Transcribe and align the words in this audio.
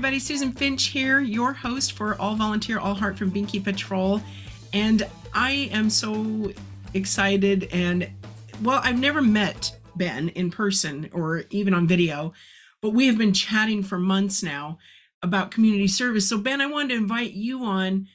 everybody. 0.00 0.18
Susan 0.18 0.50
Finch 0.50 0.86
here, 0.86 1.20
your 1.20 1.52
host 1.52 1.92
for 1.92 2.18
All 2.18 2.34
Volunteer, 2.34 2.78
All 2.78 2.94
Heart 2.94 3.18
from 3.18 3.30
Binky 3.30 3.62
Patrol. 3.62 4.22
And 4.72 5.06
I 5.34 5.68
am 5.72 5.90
so 5.90 6.52
excited. 6.94 7.68
And 7.70 8.08
well, 8.62 8.80
I've 8.82 8.98
never 8.98 9.20
met 9.20 9.78
Ben 9.96 10.30
in 10.30 10.50
person 10.50 11.10
or 11.12 11.44
even 11.50 11.74
on 11.74 11.86
video, 11.86 12.32
but 12.80 12.94
we 12.94 13.08
have 13.08 13.18
been 13.18 13.34
chatting 13.34 13.82
for 13.82 13.98
months 13.98 14.42
now 14.42 14.78
about 15.22 15.50
community 15.50 15.86
service. 15.86 16.26
So, 16.26 16.38
Ben, 16.38 16.62
I 16.62 16.66
wanted 16.66 16.94
to 16.94 17.00
invite 17.00 17.32
you 17.32 17.62
on 17.64 18.08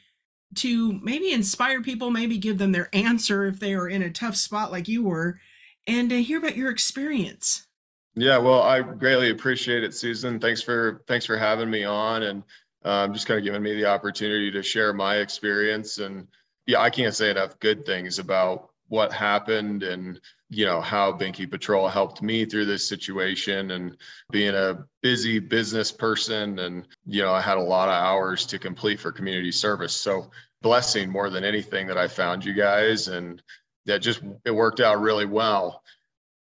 to 0.55 0.99
maybe 1.03 1.33
inspire 1.33 1.83
people, 1.83 2.09
maybe 2.09 2.39
give 2.39 2.57
them 2.57 2.71
their 2.71 2.89
answer 2.93 3.45
if 3.45 3.59
they 3.59 3.75
are 3.75 3.87
in 3.87 4.01
a 4.01 4.09
tough 4.09 4.37
spot 4.37 4.71
like 4.71 4.87
you 4.87 5.03
were, 5.03 5.39
and 5.85 6.09
to 6.09 6.23
hear 6.23 6.39
about 6.39 6.57
your 6.57 6.71
experience. 6.71 7.67
Yeah, 8.15 8.37
well, 8.37 8.61
I 8.61 8.81
greatly 8.81 9.29
appreciate 9.29 9.83
it, 9.83 9.93
Susan. 9.93 10.39
Thanks 10.39 10.61
for 10.61 11.03
thanks 11.07 11.25
for 11.25 11.37
having 11.37 11.69
me 11.69 11.83
on, 11.83 12.23
and 12.23 12.43
um, 12.83 13.13
just 13.13 13.27
kind 13.27 13.37
of 13.37 13.43
giving 13.43 13.61
me 13.61 13.75
the 13.75 13.85
opportunity 13.85 14.51
to 14.51 14.63
share 14.63 14.93
my 14.93 15.17
experience. 15.17 15.97
And 15.97 16.27
yeah, 16.65 16.79
I 16.79 16.89
can't 16.89 17.13
say 17.13 17.29
enough 17.29 17.59
good 17.59 17.85
things 17.85 18.19
about 18.19 18.69
what 18.87 19.11
happened 19.11 19.83
and 19.83 20.19
you 20.49 20.65
know 20.65 20.79
how 20.79 21.11
Binky 21.11 21.49
Patrol 21.49 21.87
helped 21.87 22.21
me 22.21 22.45
through 22.45 22.65
this 22.65 22.87
situation 22.87 23.71
and 23.71 23.97
being 24.31 24.53
a 24.53 24.85
busy 25.01 25.39
business 25.39 25.91
person 25.91 26.59
and 26.59 26.87
you 27.05 27.21
know 27.23 27.33
I 27.33 27.41
had 27.41 27.57
a 27.57 27.61
lot 27.61 27.89
of 27.89 27.95
hours 27.95 28.45
to 28.47 28.59
complete 28.59 28.99
for 28.99 29.11
community 29.11 29.51
service 29.51 29.93
so 29.93 30.29
blessing 30.61 31.09
more 31.09 31.31
than 31.31 31.43
anything 31.43 31.87
that 31.87 31.97
I 31.97 32.07
found 32.07 32.45
you 32.45 32.53
guys 32.53 33.07
and 33.07 33.41
that 33.85 33.99
just 34.03 34.21
it 34.45 34.51
worked 34.51 34.79
out 34.79 35.01
really 35.01 35.25
well 35.25 35.81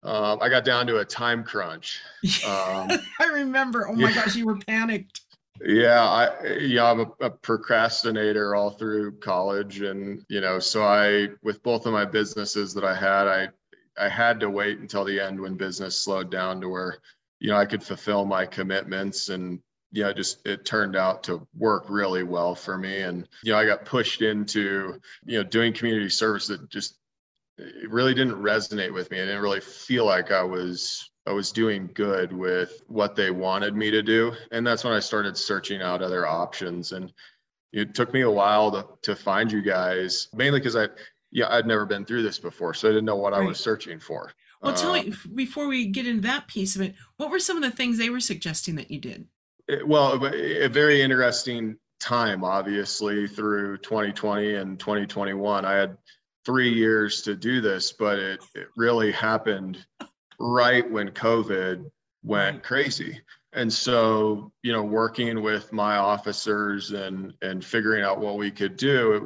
um, 0.03 0.39
I 0.41 0.49
got 0.49 0.66
down 0.66 0.88
to 0.88 0.98
a 0.98 1.05
time 1.05 1.43
crunch. 1.43 2.02
Um, 2.45 2.89
I 3.20 3.25
remember. 3.31 3.88
Oh 3.88 3.94
my 3.94 4.09
yeah. 4.09 4.16
gosh, 4.16 4.35
you 4.35 4.45
were 4.45 4.58
panicked. 4.58 5.22
Yeah, 5.64 6.03
I 6.03 6.58
yeah, 6.59 6.89
I'm 6.89 7.02
a, 7.02 7.11
a, 7.22 7.30
procrastinator 7.30 8.55
all 8.55 8.72
through 8.72 9.19
college, 9.19 9.81
and 9.81 10.25
you 10.27 10.42
know, 10.42 10.59
so 10.59 10.83
I 10.83 11.30
with 11.42 11.64
both 11.64 11.86
of 11.86 11.94
my 11.94 12.05
businesses 12.05 12.73
that 12.73 12.83
I 12.83 12.95
had, 12.95 13.27
I 13.27 13.50
I 13.97 14.09
had 14.09 14.39
to 14.42 14.50
wait 14.50 14.80
until 14.80 15.05
the 15.05 15.19
end 15.19 15.39
when 15.39 15.55
business 15.55 15.95
slowed 15.95 16.31
down 16.31 16.59
to 16.61 16.70
where 16.70 16.97
you 17.39 17.49
know 17.49 17.58
I 17.58 17.66
could 17.66 17.83
fulfill 17.83 18.25
my 18.25 18.45
commitments, 18.45 19.30
and 19.30 19.59
yeah, 19.92 20.11
just 20.11 20.45
it 20.45 20.66
turned 20.66 20.95
out 20.95 21.23
to 21.25 21.47
work 21.55 21.86
really 21.88 22.23
well 22.23 22.55
for 22.55 22.77
me, 22.77 23.02
and 23.02 23.27
you 23.44 23.53
know, 23.53 23.59
I 23.59 23.66
got 23.66 23.86
pushed 23.86 24.22
into 24.22 24.99
you 25.25 25.38
know 25.38 25.44
doing 25.44 25.72
community 25.72 26.09
service 26.09 26.47
that 26.47 26.70
just 26.70 26.97
it 27.57 27.89
really 27.89 28.13
didn't 28.13 28.41
resonate 28.41 28.93
with 28.93 29.11
me. 29.11 29.21
I 29.21 29.25
didn't 29.25 29.41
really 29.41 29.61
feel 29.61 30.05
like 30.05 30.31
I 30.31 30.43
was 30.43 31.09
I 31.25 31.31
was 31.31 31.51
doing 31.51 31.89
good 31.93 32.33
with 32.33 32.81
what 32.87 33.15
they 33.15 33.31
wanted 33.31 33.75
me 33.75 33.91
to 33.91 34.01
do. 34.01 34.33
And 34.51 34.65
that's 34.65 34.83
when 34.83 34.93
I 34.93 34.99
started 34.99 35.37
searching 35.37 35.81
out 35.81 36.01
other 36.01 36.27
options. 36.27 36.91
And 36.91 37.13
it 37.71 37.95
took 37.95 38.13
me 38.13 38.21
a 38.21 38.29
while 38.29 38.71
to, 38.71 38.87
to 39.03 39.15
find 39.15 39.51
you 39.51 39.61
guys, 39.61 40.27
mainly 40.33 40.59
because 40.59 40.75
I 40.75 40.87
yeah, 41.31 41.47
I'd 41.49 41.65
never 41.65 41.85
been 41.85 42.05
through 42.05 42.23
this 42.23 42.39
before. 42.39 42.73
So 42.73 42.87
I 42.87 42.91
didn't 42.91 43.05
know 43.05 43.15
what 43.15 43.33
right. 43.33 43.41
I 43.41 43.45
was 43.45 43.59
searching 43.59 43.99
for. 43.99 44.31
Well, 44.61 44.73
tell 44.73 44.93
me 44.93 45.11
uh, 45.11 45.15
before 45.35 45.67
we 45.67 45.87
get 45.87 46.07
into 46.07 46.21
that 46.21 46.47
piece 46.47 46.75
of 46.75 46.81
it, 46.81 46.95
what 47.17 47.29
were 47.29 47.39
some 47.39 47.57
of 47.57 47.63
the 47.63 47.75
things 47.75 47.97
they 47.97 48.09
were 48.09 48.19
suggesting 48.19 48.75
that 48.75 48.91
you 48.91 48.99
did? 48.99 49.27
It, 49.67 49.85
well, 49.85 50.23
a 50.23 50.69
very 50.69 51.01
interesting 51.01 51.77
time, 51.99 52.43
obviously, 52.43 53.27
through 53.27 53.77
2020 53.79 54.55
and 54.55 54.79
2021. 54.79 55.65
I 55.65 55.73
had 55.73 55.97
three 56.45 56.72
years 56.72 57.22
to 57.23 57.36
do 57.36 57.61
this, 57.61 57.91
but 57.91 58.19
it, 58.19 58.44
it 58.55 58.67
really 58.75 59.11
happened 59.11 59.86
right 60.39 60.89
when 60.89 61.09
COVID 61.09 61.89
went 62.23 62.63
crazy. 62.63 63.22
And 63.53 63.72
so, 63.72 64.52
you 64.64 64.71
know, 64.71 64.83
working 64.83 65.41
with 65.41 65.71
my 65.71 65.97
officers 65.97 66.91
and 66.91 67.33
and 67.41 67.64
figuring 67.64 68.03
out 68.03 68.19
what 68.19 68.38
we 68.38 68.49
could 68.49 68.77
do, 68.77 69.14
it, 69.14 69.23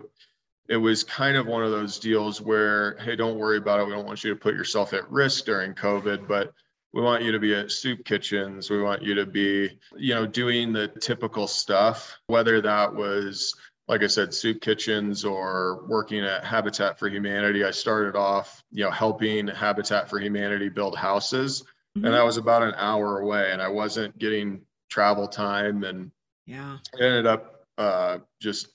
it 0.73 0.77
was 0.77 1.03
kind 1.03 1.37
of 1.37 1.47
one 1.47 1.63
of 1.63 1.71
those 1.71 1.97
deals 1.97 2.41
where, 2.41 2.97
hey, 2.97 3.15
don't 3.15 3.37
worry 3.37 3.57
about 3.57 3.79
it. 3.79 3.87
We 3.87 3.93
don't 3.93 4.05
want 4.05 4.23
you 4.23 4.31
to 4.31 4.39
put 4.39 4.53
yourself 4.53 4.93
at 4.93 5.09
risk 5.09 5.45
during 5.45 5.73
COVID, 5.73 6.27
but 6.27 6.51
we 6.93 7.01
want 7.01 7.23
you 7.23 7.31
to 7.31 7.39
be 7.39 7.55
at 7.55 7.71
soup 7.71 8.03
kitchens. 8.03 8.69
We 8.69 8.81
want 8.81 9.01
you 9.01 9.13
to 9.15 9.25
be, 9.25 9.79
you 9.95 10.13
know, 10.13 10.25
doing 10.25 10.73
the 10.73 10.87
typical 10.87 11.47
stuff, 11.47 12.17
whether 12.27 12.59
that 12.59 12.93
was 12.93 13.53
like 13.87 14.03
I 14.03 14.07
said, 14.07 14.33
soup 14.33 14.61
kitchens 14.61 15.23
or 15.23 15.85
working 15.87 16.23
at 16.23 16.43
Habitat 16.43 16.99
for 16.99 17.07
Humanity. 17.07 17.63
I 17.63 17.71
started 17.71 18.17
off, 18.17 18.63
you 18.71 18.83
know, 18.83 18.91
helping 18.91 19.47
Habitat 19.47 20.09
for 20.09 20.19
Humanity 20.19 20.67
build 20.69 20.97
houses. 20.97 21.63
Mm-hmm. 21.97 22.05
And 22.05 22.15
I 22.15 22.23
was 22.23 22.37
about 22.37 22.63
an 22.63 22.73
hour 22.75 23.19
away. 23.19 23.51
And 23.51 23.61
I 23.61 23.69
wasn't 23.69 24.17
getting 24.17 24.61
travel 24.89 25.27
time. 25.27 25.83
And 25.83 26.11
yeah, 26.45 26.77
it 26.93 27.01
ended 27.01 27.27
up 27.27 27.63
uh, 27.77 28.17
just 28.41 28.67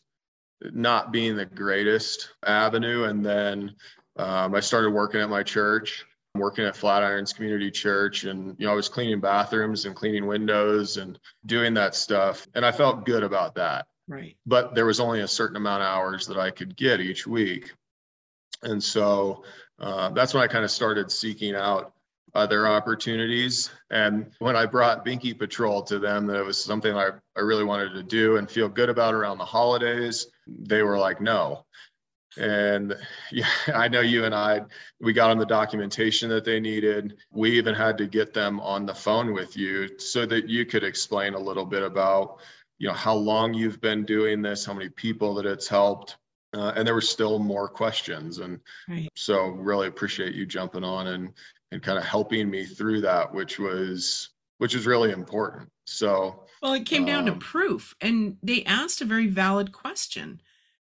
not 0.63 1.13
being 1.13 1.37
the 1.37 1.45
greatest 1.47 2.31
avenue. 2.47 3.05
And 3.05 3.25
then 3.25 3.75
um, 4.17 4.55
I 4.55 4.61
started 4.61 4.91
working 4.93 5.21
at 5.21 5.29
my 5.29 5.43
church, 5.43 6.07
working 6.35 6.65
at 6.65 6.75
Flatirons 6.75 7.35
Community 7.35 7.71
Church. 7.71 8.25
And, 8.25 8.57
you 8.59 8.65
know, 8.65 8.73
I 8.73 8.77
was 8.77 8.89
cleaning 8.89 9.21
bathrooms 9.21 9.85
and 9.85 9.95
cleaning 9.95 10.27
windows 10.27 10.97
and 10.97 11.19
doing 11.45 11.75
that 11.75 11.95
stuff. 11.95 12.47
And 12.55 12.65
I 12.65 12.73
felt 12.73 13.05
good 13.05 13.23
about 13.23 13.57
that. 13.57 13.87
Right. 14.13 14.37
But 14.45 14.75
there 14.75 14.85
was 14.85 15.01
only 15.01 15.21
a 15.23 15.27
certain 15.27 15.57
amount 15.57 15.83
of 15.83 15.89
hours 15.89 16.27
that 16.27 16.37
I 16.37 16.51
could 16.51 16.77
get 16.77 17.01
each 17.01 17.27
week. 17.27 17.73
And 18.63 18.83
so 18.85 19.43
uh, 19.79 20.11
that's 20.11 20.35
when 20.35 20.43
I 20.43 20.49
kind 20.49 20.65
of 20.65 20.71
started 20.71 21.11
seeking 21.11 21.55
out 21.55 21.95
other 22.35 22.69
opportunities. 22.69 23.71
And 23.91 24.31
when 24.39 24.55
I 24.55 24.67
brought 24.67 25.03
Binky 25.03 25.37
Patrol 25.37 25.83
to 25.85 25.99
them, 25.99 26.27
that 26.27 26.37
it 26.37 26.45
was 26.45 26.63
something 26.63 26.95
I, 26.95 27.09
I 27.39 27.41
really 27.41 27.65
wanted 27.65 27.95
to 27.95 28.03
do 28.03 28.37
and 28.37 28.51
feel 28.51 28.69
good 28.69 28.91
about 28.91 29.15
around 29.15 29.39
the 29.39 29.47
holidays, 29.47 30.27
they 30.47 30.83
were 30.83 30.99
like, 30.99 31.23
no. 31.23 31.65
And 32.37 32.95
yeah, 33.33 33.49
I 33.75 33.89
know 33.89 34.01
you 34.01 34.27
and 34.27 34.35
I, 34.35 34.61
we 35.01 35.15
got 35.15 35.31
on 35.31 35.39
the 35.39 35.47
documentation 35.47 36.29
that 36.29 36.45
they 36.45 36.61
needed. 36.61 37.17
We 37.31 37.53
even 37.53 37.75
had 37.75 37.97
to 37.97 38.07
get 38.07 38.35
them 38.35 38.61
on 38.61 38.85
the 38.85 38.95
phone 38.95 39.33
with 39.33 39.57
you 39.57 39.99
so 39.99 40.27
that 40.27 40.51
you 40.51 40.67
could 40.67 40.85
explain 40.85 41.33
a 41.33 41.41
little 41.41 41.65
bit 41.65 41.83
about 41.83 42.41
you 42.83 42.89
know 42.89 42.95
how 42.95 43.15
long 43.15 43.55
you've 43.55 43.81
been 43.81 44.05
doing 44.05 44.43
this 44.43 44.65
how 44.65 44.75
many 44.75 44.89
people 44.89 45.35
that 45.35 45.47
it's 45.47 45.69
helped 45.69 46.17
uh, 46.55 46.73
and 46.77 46.87
there 46.87 46.95
were 46.95 47.01
still 47.01 47.39
more 47.39 47.69
questions. 47.69 48.39
And 48.39 48.61
right. 48.89 49.09
so 49.15 49.49
really 49.49 49.89
appreciate 49.89 50.35
you 50.35 50.47
jumping 50.47 50.85
on 50.85 51.09
and 51.09 51.33
and 51.71 51.83
kind 51.83 51.97
of 51.97 52.05
helping 52.05 52.51
me 52.51 52.67
through 52.67 53.01
that 53.03 53.33
which 53.33 53.59
was 53.59 54.31
which 54.59 54.75
is 54.75 54.87
really 54.87 55.13
important. 55.13 55.71
So 55.87 56.45
well 56.61 56.75
it 56.75 56.87
came 56.87 57.05
down 57.05 57.29
um, 57.29 57.39
to 57.39 57.45
proof 57.47 57.95
and 58.01 58.37
they 58.43 58.65
asked 58.65 59.01
a 59.01 59.07
very 59.07 59.29
valid 59.29 59.73
question. 59.73 60.41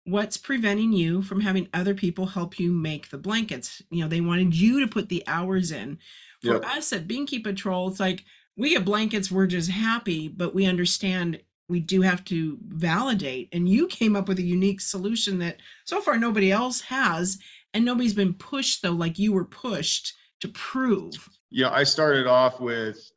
What's 0.06 0.36
preventing 0.36 0.92
you 0.92 1.22
from 1.22 1.40
having 1.40 1.68
other 1.72 1.94
people 1.94 2.26
help 2.26 2.58
you 2.58 2.70
make 2.70 3.08
the 3.08 3.18
blankets? 3.18 3.80
You 3.90 4.02
know 4.02 4.08
they 4.08 4.20
wanted 4.20 4.54
you 4.54 4.80
to 4.80 4.86
put 4.86 5.08
the 5.08 5.24
hours 5.26 5.72
in. 5.72 5.98
For 6.42 6.54
yep. 6.54 6.66
us 6.66 6.92
at 6.92 7.08
binky 7.08 7.42
patrol 7.42 7.88
it's 7.88 8.00
like 8.00 8.24
we 8.54 8.70
get 8.70 8.84
blankets 8.84 9.30
we're 9.30 9.46
just 9.46 9.70
happy 9.70 10.28
but 10.28 10.54
we 10.54 10.66
understand 10.66 11.40
we 11.68 11.80
do 11.80 12.02
have 12.02 12.24
to 12.26 12.58
validate. 12.68 13.48
And 13.52 13.68
you 13.68 13.86
came 13.86 14.16
up 14.16 14.28
with 14.28 14.38
a 14.38 14.42
unique 14.42 14.80
solution 14.80 15.38
that 15.38 15.58
so 15.84 16.00
far 16.00 16.18
nobody 16.18 16.52
else 16.52 16.80
has, 16.82 17.38
and 17.72 17.84
nobody's 17.84 18.14
been 18.14 18.34
pushed 18.34 18.82
though, 18.82 18.92
like 18.92 19.18
you 19.18 19.32
were 19.32 19.44
pushed 19.44 20.14
to 20.40 20.48
prove. 20.48 21.28
Yeah, 21.50 21.70
I 21.70 21.84
started 21.84 22.26
off 22.26 22.60
with 22.60 23.10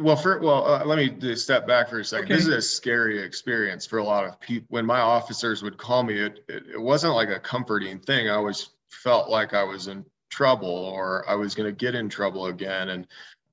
well, 0.00 0.16
for 0.16 0.38
well, 0.38 0.66
uh, 0.66 0.84
let 0.84 0.98
me 0.98 1.34
step 1.34 1.66
back 1.66 1.88
for 1.88 2.00
a 2.00 2.04
second. 2.04 2.26
Okay. 2.26 2.34
This 2.34 2.46
is 2.46 2.54
a 2.54 2.62
scary 2.62 3.20
experience 3.20 3.86
for 3.86 3.98
a 3.98 4.04
lot 4.04 4.24
of 4.24 4.38
people. 4.40 4.66
When 4.70 4.86
my 4.86 5.00
officers 5.00 5.62
would 5.62 5.76
call 5.76 6.02
me, 6.04 6.18
it, 6.18 6.44
it, 6.48 6.64
it 6.74 6.80
wasn't 6.80 7.14
like 7.14 7.30
a 7.30 7.40
comforting 7.40 7.98
thing. 7.98 8.28
I 8.28 8.34
always 8.34 8.70
felt 8.90 9.28
like 9.28 9.54
I 9.54 9.64
was 9.64 9.88
in 9.88 10.04
trouble 10.30 10.68
or 10.68 11.28
I 11.28 11.34
was 11.34 11.54
going 11.54 11.68
to 11.68 11.76
get 11.76 11.94
in 11.94 12.08
trouble 12.08 12.46
again. 12.46 12.90
And 12.90 13.06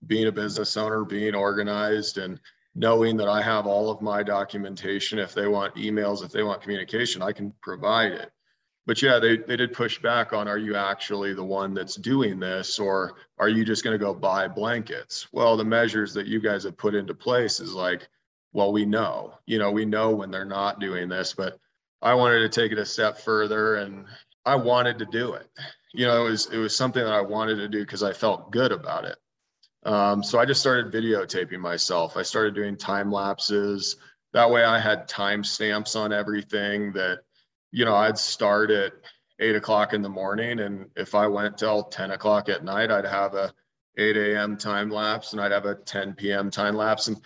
being 0.08 0.28
a 0.28 0.32
business 0.32 0.78
owner, 0.78 1.04
being 1.04 1.36
organized, 1.36 2.18
and 2.18 2.40
knowing 2.76 3.18
that 3.18 3.28
I 3.28 3.42
have 3.42 3.68
all 3.68 3.90
of 3.90 4.02
my 4.02 4.24
documentation. 4.24 5.20
If 5.20 5.34
they 5.34 5.48
want 5.48 5.76
emails, 5.76 6.24
if 6.24 6.32
they 6.32 6.44
want 6.44 6.62
communication, 6.62 7.22
I 7.22 7.32
can 7.32 7.54
provide 7.62 8.12
it. 8.14 8.32
But 8.86 9.02
yeah, 9.02 9.20
they, 9.20 9.38
they 9.38 9.56
did 9.56 9.74
push 9.74 10.02
back 10.02 10.34
on 10.34 10.48
are 10.48 10.58
you 10.58 10.76
actually 10.76 11.34
the 11.34 11.44
one 11.44 11.74
that's 11.74 11.96
doing 11.96 12.40
this 12.40 12.80
or 12.80 13.14
are 13.38 13.50
you 13.50 13.64
just 13.64 13.84
going 13.84 13.94
to 13.94 14.04
go 14.04 14.14
buy 14.14 14.48
blankets? 14.48 15.28
Well, 15.32 15.58
the 15.58 15.66
measures 15.66 16.14
that 16.16 16.26
you 16.26 16.40
guys 16.40 16.64
have 16.64 16.78
put 16.78 16.96
into 16.96 17.14
place 17.14 17.60
is 17.60 17.74
like, 17.74 18.08
well, 18.52 18.72
we 18.72 18.86
know, 18.86 19.36
you 19.46 19.60
know, 19.60 19.72
we 19.72 19.86
know 19.86 20.16
when 20.16 20.32
they're 20.32 20.44
not 20.44 20.80
doing 20.80 21.08
this, 21.08 21.34
but 21.34 21.60
I 22.02 22.16
wanted 22.16 22.40
to 22.40 22.50
take 22.50 22.72
it 22.72 22.80
a 22.80 22.86
step 22.86 23.20
further 23.20 23.76
and 23.76 24.06
I 24.46 24.56
wanted 24.56 24.98
to 25.00 25.06
do 25.06 25.34
it. 25.34 25.48
You 25.94 26.08
know, 26.08 26.26
it 26.26 26.30
was 26.30 26.46
it 26.48 26.58
was 26.58 26.76
something 26.76 27.04
that 27.04 27.14
I 27.14 27.22
wanted 27.22 27.58
to 27.58 27.68
do 27.68 27.82
because 27.82 28.04
I 28.04 28.14
felt 28.14 28.52
good 28.52 28.72
about 28.72 29.06
it. 29.06 29.18
Um, 29.84 30.24
so 30.24 30.40
I 30.40 30.46
just 30.46 30.60
started 30.60 30.92
videotaping 30.92 31.60
myself. 31.60 32.18
I 32.18 32.22
started 32.22 32.56
doing 32.56 32.76
time 32.78 33.12
lapses. 33.12 33.98
That 34.34 34.50
way 34.50 34.64
I 34.64 34.80
had 34.80 35.08
time 35.08 35.44
stamps 35.44 35.96
on 35.96 36.14
everything 36.14 36.92
that, 36.94 37.20
you 37.72 37.86
know, 37.86 37.96
I'd 37.96 38.18
start 38.18 38.72
at 38.72 38.94
eight 39.40 39.56
o'clock 39.56 39.94
in 39.94 40.02
the 40.02 40.10
morning. 40.10 40.60
And 40.60 40.88
if 40.96 41.16
I 41.16 41.28
went 41.28 41.58
till 41.58 41.84
10 41.84 42.12
o'clock 42.12 42.50
at 42.50 42.64
night, 42.64 42.92
I'd 42.92 43.06
have 43.06 43.34
a 43.34 43.54
8 43.98 44.18
a.m. 44.18 44.58
time 44.58 44.90
lapse 44.90 45.34
and 45.34 45.42
I'd 45.42 45.52
have 45.52 45.66
a 45.66 45.76
10 45.76 46.14
p.m. 46.14 46.52
time 46.52 46.76
lapse. 46.76 47.08
And 47.08 47.18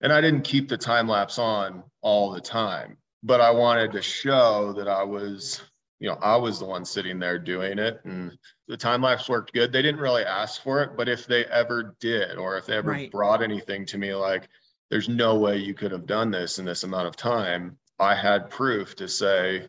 And 0.00 0.12
I 0.12 0.20
didn't 0.20 0.42
keep 0.42 0.68
the 0.68 0.78
time 0.78 1.08
lapse 1.08 1.38
on 1.38 1.82
all 2.02 2.32
the 2.32 2.40
time, 2.40 2.96
but 3.22 3.40
I 3.40 3.50
wanted 3.50 3.92
to 3.92 4.02
show 4.02 4.72
that 4.74 4.88
I 4.88 5.02
was, 5.02 5.60
you 6.00 6.08
know, 6.08 6.18
I 6.20 6.36
was 6.36 6.58
the 6.58 6.64
one 6.64 6.84
sitting 6.84 7.18
there 7.18 7.38
doing 7.38 7.78
it. 7.78 8.00
And 8.04 8.36
the 8.66 8.76
time 8.76 9.02
lapse 9.02 9.28
worked 9.28 9.52
good. 9.52 9.70
They 9.70 9.82
didn't 9.82 10.00
really 10.00 10.24
ask 10.24 10.62
for 10.62 10.82
it, 10.82 10.96
but 10.96 11.08
if 11.08 11.26
they 11.26 11.44
ever 11.44 11.94
did, 12.00 12.38
or 12.38 12.56
if 12.56 12.66
they 12.66 12.76
ever 12.76 12.90
right. 12.90 13.12
brought 13.12 13.42
anything 13.42 13.84
to 13.86 13.98
me 13.98 14.14
like, 14.14 14.48
there's 14.90 15.08
no 15.08 15.38
way 15.38 15.58
you 15.58 15.74
could 15.74 15.92
have 15.92 16.06
done 16.06 16.30
this 16.30 16.58
in 16.58 16.64
this 16.64 16.84
amount 16.84 17.06
of 17.06 17.16
time, 17.16 17.78
I 17.98 18.14
had 18.14 18.48
proof 18.48 18.96
to 18.96 19.08
say, 19.08 19.68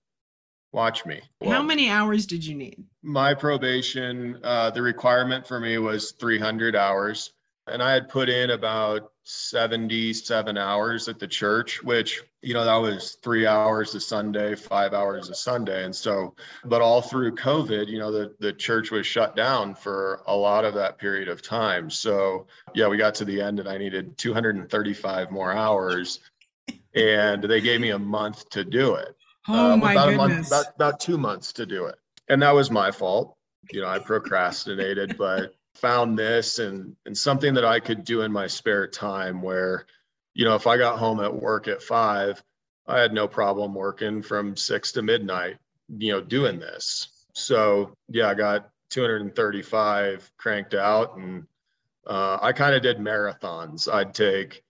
watch 0.71 1.05
me. 1.05 1.21
Well, 1.41 1.51
How 1.51 1.61
many 1.61 1.89
hours 1.89 2.25
did 2.25 2.45
you 2.45 2.55
need? 2.55 2.81
My 3.03 3.33
probation, 3.33 4.39
uh, 4.41 4.71
the 4.71 4.81
requirement 4.81 5.45
for 5.45 5.59
me 5.59 5.77
was 5.77 6.13
300 6.13 6.77
hours. 6.77 7.33
And 7.71 7.81
I 7.81 7.93
had 7.93 8.09
put 8.09 8.29
in 8.29 8.51
about 8.51 9.11
77 9.23 10.57
hours 10.57 11.07
at 11.07 11.19
the 11.19 11.27
church, 11.27 11.81
which, 11.83 12.21
you 12.41 12.53
know, 12.53 12.65
that 12.65 12.75
was 12.75 13.17
three 13.23 13.47
hours 13.47 13.95
a 13.95 13.99
Sunday, 13.99 14.55
five 14.55 14.93
hours 14.93 15.29
a 15.29 15.35
Sunday. 15.35 15.85
And 15.85 15.95
so, 15.95 16.35
but 16.65 16.81
all 16.81 17.01
through 17.01 17.35
COVID, 17.35 17.87
you 17.87 17.99
know, 17.99 18.11
the, 18.11 18.35
the 18.39 18.51
church 18.51 18.91
was 18.91 19.07
shut 19.07 19.35
down 19.35 19.73
for 19.75 20.21
a 20.27 20.35
lot 20.35 20.65
of 20.65 20.73
that 20.73 20.97
period 20.97 21.29
of 21.29 21.41
time. 21.41 21.89
So, 21.89 22.47
yeah, 22.73 22.87
we 22.87 22.97
got 22.97 23.15
to 23.15 23.25
the 23.25 23.41
end 23.41 23.59
and 23.59 23.69
I 23.69 23.77
needed 23.77 24.17
235 24.17 25.31
more 25.31 25.53
hours. 25.53 26.19
And 26.93 27.41
they 27.43 27.61
gave 27.61 27.79
me 27.79 27.91
a 27.91 27.99
month 27.99 28.49
to 28.49 28.65
do 28.65 28.95
it. 28.95 29.15
Oh 29.47 29.73
um, 29.73 29.79
my 29.79 29.93
about 29.93 30.09
goodness. 30.09 30.25
A 30.25 30.27
month, 30.27 30.47
about, 30.47 30.75
about 30.75 30.99
two 30.99 31.17
months 31.17 31.53
to 31.53 31.65
do 31.65 31.85
it. 31.85 31.95
And 32.27 32.41
that 32.41 32.51
was 32.51 32.69
my 32.69 32.91
fault. 32.91 33.35
You 33.71 33.81
know, 33.81 33.87
I 33.87 33.99
procrastinated, 33.99 35.17
but 35.17 35.53
found 35.75 36.17
this 36.17 36.59
and 36.59 36.95
and 37.05 37.17
something 37.17 37.53
that 37.53 37.65
I 37.65 37.79
could 37.79 38.03
do 38.03 38.21
in 38.21 38.31
my 38.31 38.47
spare 38.47 38.87
time 38.87 39.41
where, 39.41 39.85
you 40.33 40.45
know, 40.45 40.55
if 40.55 40.67
I 40.67 40.77
got 40.77 40.99
home 40.99 41.19
at 41.19 41.33
work 41.33 41.67
at 41.67 41.81
five, 41.81 42.41
I 42.87 42.99
had 42.99 43.13
no 43.13 43.27
problem 43.27 43.73
working 43.73 44.21
from 44.21 44.55
six 44.55 44.91
to 44.93 45.01
midnight, 45.01 45.57
you 45.97 46.11
know, 46.11 46.21
doing 46.21 46.59
this. 46.59 47.25
So 47.33 47.93
yeah, 48.09 48.29
I 48.29 48.33
got 48.33 48.69
235 48.89 50.31
cranked 50.37 50.73
out 50.73 51.17
and 51.17 51.45
uh, 52.05 52.37
I 52.41 52.51
kind 52.51 52.75
of 52.75 52.81
did 52.81 52.97
marathons. 52.97 53.91
I'd 53.91 54.13
take 54.13 54.63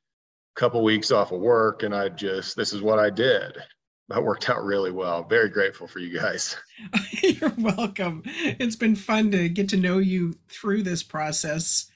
a 0.55 0.59
couple 0.59 0.83
weeks 0.83 1.11
off 1.11 1.31
of 1.31 1.39
work 1.39 1.83
and 1.83 1.95
I'd 1.95 2.17
just, 2.17 2.55
this 2.55 2.73
is 2.73 2.81
what 2.81 2.99
I 2.99 3.09
did 3.09 3.57
that 4.11 4.23
worked 4.23 4.49
out 4.49 4.63
really 4.63 4.91
well. 4.91 5.23
Very 5.23 5.49
grateful 5.49 5.87
for 5.87 5.99
you 5.99 6.17
guys. 6.17 6.57
You're 7.21 7.53
welcome. 7.57 8.23
It's 8.25 8.75
been 8.75 8.95
fun 8.95 9.31
to 9.31 9.49
get 9.49 9.69
to 9.69 9.77
know 9.77 9.97
you 9.97 10.35
through 10.49 10.83
this 10.83 11.03
process. 11.03 11.89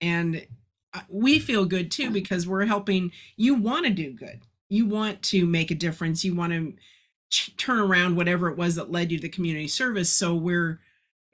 And 0.00 0.46
uh, 0.92 1.00
we 1.08 1.38
feel 1.38 1.64
good 1.64 1.90
too 1.90 2.10
because 2.10 2.46
we're 2.46 2.66
helping 2.66 3.12
you 3.36 3.54
want 3.54 3.86
to 3.86 3.92
do 3.92 4.12
good. 4.12 4.42
You 4.68 4.86
want 4.86 5.22
to 5.24 5.46
make 5.46 5.70
a 5.70 5.76
difference. 5.76 6.24
You 6.24 6.34
want 6.34 6.52
to 6.52 6.74
turn 7.56 7.78
around 7.78 8.16
whatever 8.16 8.48
it 8.48 8.56
was 8.56 8.74
that 8.74 8.90
led 8.90 9.10
you 9.10 9.18
to 9.18 9.22
the 9.22 9.28
community 9.28 9.68
service. 9.68 10.12
So 10.12 10.34
we're 10.34 10.80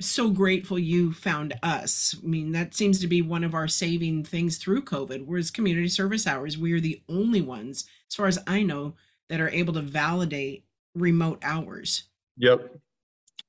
so 0.00 0.30
grateful 0.30 0.78
you 0.78 1.12
found 1.12 1.54
us. 1.62 2.14
I 2.22 2.26
mean, 2.26 2.52
that 2.52 2.74
seems 2.74 3.00
to 3.00 3.06
be 3.06 3.22
one 3.22 3.44
of 3.44 3.54
our 3.54 3.68
saving 3.68 4.24
things 4.24 4.58
through 4.58 4.82
COVID, 4.82 5.26
whereas 5.26 5.50
community 5.50 5.88
service 5.88 6.26
hours, 6.26 6.58
we 6.58 6.72
are 6.72 6.80
the 6.80 7.02
only 7.08 7.40
ones, 7.40 7.84
as 8.10 8.16
far 8.16 8.26
as 8.26 8.38
I 8.46 8.62
know, 8.62 8.94
that 9.32 9.40
are 9.40 9.48
able 9.48 9.72
to 9.72 9.80
validate 9.80 10.62
remote 10.94 11.38
hours. 11.42 12.04
Yep. 12.36 12.76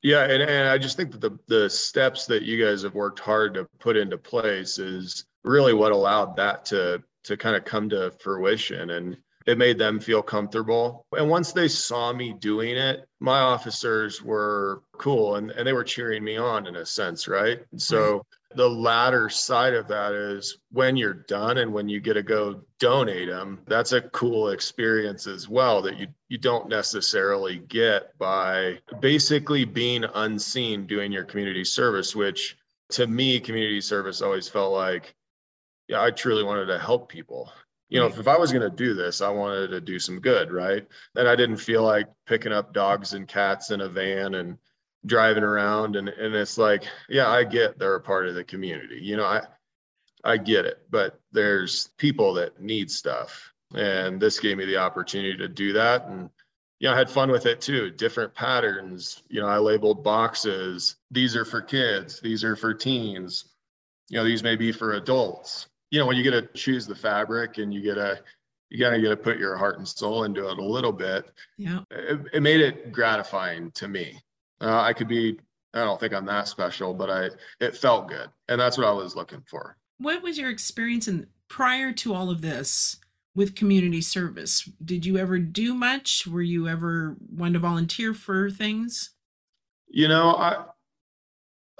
Yeah, 0.01 0.23
and, 0.23 0.41
and 0.41 0.69
I 0.69 0.77
just 0.77 0.95
think 0.95 1.11
that 1.11 1.19
the 1.19 1.37
the 1.47 1.69
steps 1.69 2.25
that 2.27 2.43
you 2.43 2.63
guys 2.63 2.83
have 2.83 2.95
worked 2.95 3.19
hard 3.19 3.53
to 3.55 3.67
put 3.79 3.97
into 3.97 4.17
place 4.17 4.79
is 4.79 5.25
really 5.43 5.73
what 5.73 5.91
allowed 5.91 6.37
that 6.37 6.63
to 6.67 7.03
to 7.25 7.35
kind 7.35 7.57
of 7.57 7.65
come 7.65 7.89
to 7.89 8.11
fruition 8.11 8.91
and 8.91 9.17
it 9.45 9.57
made 9.57 9.77
them 9.77 9.99
feel 9.99 10.21
comfortable. 10.21 11.05
And 11.11 11.29
once 11.29 11.51
they 11.51 11.67
saw 11.67 12.13
me 12.13 12.33
doing 12.33 12.75
it, 12.77 13.05
my 13.19 13.39
officers 13.39 14.21
were 14.21 14.83
cool 14.97 15.35
and, 15.35 15.51
and 15.51 15.67
they 15.67 15.73
were 15.73 15.83
cheering 15.83 16.23
me 16.23 16.37
on 16.37 16.67
in 16.67 16.77
a 16.77 16.85
sense, 16.85 17.27
right? 17.27 17.59
And 17.71 17.81
so 17.81 18.19
mm-hmm. 18.19 18.57
the 18.57 18.69
latter 18.69 19.29
side 19.29 19.73
of 19.73 19.87
that 19.89 20.13
is 20.13 20.57
when 20.71 20.95
you're 20.95 21.13
done 21.13 21.57
and 21.57 21.73
when 21.73 21.89
you 21.89 21.99
get 21.99 22.13
to 22.13 22.23
go 22.23 22.61
donate 22.79 23.29
them 23.29 23.61
that's 23.65 23.93
a 23.93 24.01
cool 24.01 24.49
experience 24.49 25.25
as 25.25 25.47
well 25.47 25.81
that 25.81 25.97
you 25.97 26.05
you 26.27 26.37
don't 26.37 26.67
necessarily 26.67 27.59
get 27.59 28.17
by 28.17 28.77
basically 28.99 29.63
being 29.63 30.03
unseen 30.15 30.85
doing 30.85 31.09
your 31.09 31.23
community 31.23 31.63
service 31.63 32.13
which 32.13 32.57
to 32.89 33.07
me 33.07 33.39
community 33.39 33.79
service 33.79 34.21
always 34.21 34.49
felt 34.49 34.73
like 34.73 35.15
yeah 35.87 36.01
i 36.01 36.11
truly 36.11 36.43
wanted 36.43 36.65
to 36.65 36.77
help 36.77 37.07
people 37.07 37.53
you 37.93 37.99
know 37.99 38.07
if, 38.07 38.17
if 38.17 38.27
i 38.27 38.35
was 38.35 38.51
going 38.51 38.69
to 38.69 38.75
do 38.75 38.93
this 38.93 39.21
i 39.21 39.29
wanted 39.29 39.67
to 39.67 39.79
do 39.79 39.99
some 39.99 40.19
good 40.19 40.51
right? 40.51 40.85
And 41.15 41.27
i 41.27 41.35
didn't 41.35 41.57
feel 41.57 41.83
like 41.83 42.07
picking 42.25 42.51
up 42.51 42.73
dogs 42.73 43.13
and 43.13 43.27
cats 43.27 43.69
in 43.71 43.81
a 43.81 43.87
van 43.87 44.33
and 44.33 44.57
driving 45.05 45.43
around. 45.43 45.95
And 45.95 46.09
and 46.09 46.33
it's 46.33 46.57
like 46.57 46.85
yeah 47.07 47.29
i 47.29 47.43
get 47.43 47.77
they're 47.77 47.95
a 47.95 48.01
part 48.01 48.27
of 48.27 48.35
the 48.35 48.43
community 48.43 48.99
you 49.01 49.15
know 49.15 49.25
i 49.25 49.41
i 50.23 50.37
get 50.37 50.65
it. 50.65 50.79
But 50.89 51.19
there's 51.31 51.89
people 51.97 52.33
that 52.35 52.59
need 52.59 52.89
stuff. 52.89 53.51
And 53.75 54.21
this 54.21 54.39
gave 54.39 54.57
me 54.57 54.65
the 54.65 54.77
opportunity 54.77 55.37
to 55.37 55.47
do 55.47 55.73
that. 55.73 56.07
And 56.07 56.29
you 56.79 56.89
know 56.89 56.95
i 56.95 56.97
had 56.97 57.09
fun 57.09 57.29
with 57.29 57.45
it 57.45 57.61
too 57.61 57.91
different 57.91 58.33
patterns. 58.33 59.21
You 59.29 59.41
know 59.41 59.47
i 59.47 59.57
labeled 59.57 60.03
boxes 60.03 60.95
these 61.11 61.35
are 61.35 61.45
for 61.45 61.61
kids 61.61 62.19
these 62.21 62.43
are 62.43 62.55
for 62.55 62.73
teens. 62.73 63.45
You 64.09 64.17
know 64.17 64.23
these 64.23 64.43
may 64.43 64.55
be 64.55 64.71
for 64.71 64.93
adults 64.93 65.67
you 65.93 65.99
know 65.99 66.05
when 66.05 66.17
you 66.17 66.23
get 66.23 66.31
to 66.31 66.47
choose 66.59 66.87
the 66.87 66.95
fabric 66.95 67.57
and 67.57 67.73
you 67.73 67.81
get 67.81 67.97
a 67.97 68.19
you 68.69 68.79
gotta 68.79 68.99
get 68.99 69.09
to 69.09 69.17
put 69.17 69.37
your 69.37 69.55
heart 69.55 69.77
and 69.77 69.87
soul 69.87 70.23
into 70.23 70.49
it 70.49 70.57
a 70.57 70.63
little 70.63 70.91
bit 70.91 71.31
yeah 71.57 71.81
it, 71.91 72.19
it 72.33 72.41
made 72.41 72.59
it 72.59 72.91
gratifying 72.91 73.71
to 73.71 73.87
me 73.87 74.19
uh, 74.63 74.81
I 74.81 74.93
could 74.93 75.07
be, 75.07 75.37
I 75.73 75.83
don't 75.83 75.99
think 75.99 76.13
I'm 76.13 76.25
that 76.25 76.47
special, 76.47 76.93
but 76.93 77.09
I, 77.09 77.29
it 77.59 77.75
felt 77.75 78.07
good. 78.07 78.29
And 78.47 78.59
that's 78.59 78.77
what 78.77 78.87
I 78.87 78.91
was 78.91 79.15
looking 79.15 79.43
for. 79.49 79.77
What 79.97 80.23
was 80.23 80.37
your 80.37 80.49
experience 80.49 81.07
in 81.07 81.27
prior 81.49 81.91
to 81.93 82.13
all 82.13 82.29
of 82.29 82.41
this 82.41 82.97
with 83.35 83.55
community 83.55 84.01
service? 84.01 84.69
Did 84.83 85.05
you 85.05 85.17
ever 85.17 85.37
do 85.37 85.73
much? 85.73 86.25
Were 86.25 86.41
you 86.41 86.67
ever 86.67 87.17
one 87.29 87.53
to 87.53 87.59
volunteer 87.59 88.13
for 88.13 88.49
things? 88.49 89.11
You 89.89 90.07
know, 90.07 90.35
I, 90.35 90.63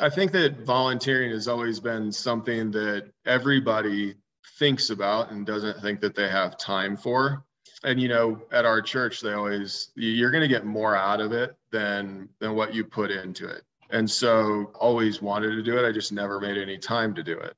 I 0.04 0.10
think 0.10 0.34
that 0.34 0.66
volunteering 0.66 1.32
has 1.32 1.48
always 1.48 1.80
been 1.80 2.12
something 2.12 2.72
that 2.72 3.10
everybody 3.26 4.16
thinks 4.60 4.90
about 4.90 5.32
and 5.32 5.46
doesn't 5.46 5.80
think 5.82 6.02
that 6.02 6.14
they 6.14 6.28
have 6.28 6.58
time 6.58 6.98
for. 6.98 7.46
And 7.86 8.02
you 8.02 8.10
know 8.10 8.42
at 8.52 8.66
our 8.66 8.82
church 8.82 9.22
they 9.22 9.32
always 9.32 9.92
you're 9.96 10.32
going 10.32 10.42
to 10.42 10.50
get 10.50 10.66
more 10.66 10.94
out 10.94 11.22
of 11.22 11.32
it 11.32 11.56
than 11.72 12.28
than 12.40 12.54
what 12.54 12.74
you 12.74 12.84
put 12.84 13.12
into 13.12 13.48
it. 13.48 13.64
And 13.92 14.12
so 14.12 14.74
always 14.76 15.22
wanted 15.22 15.52
to 15.52 15.64
do 15.64 15.78
it 15.78 15.88
i 15.88 15.94
just 15.94 16.12
never 16.12 16.38
made 16.42 16.58
any 16.58 16.78
time 16.78 17.16
to 17.16 17.24
do 17.24 17.40
it. 17.40 17.56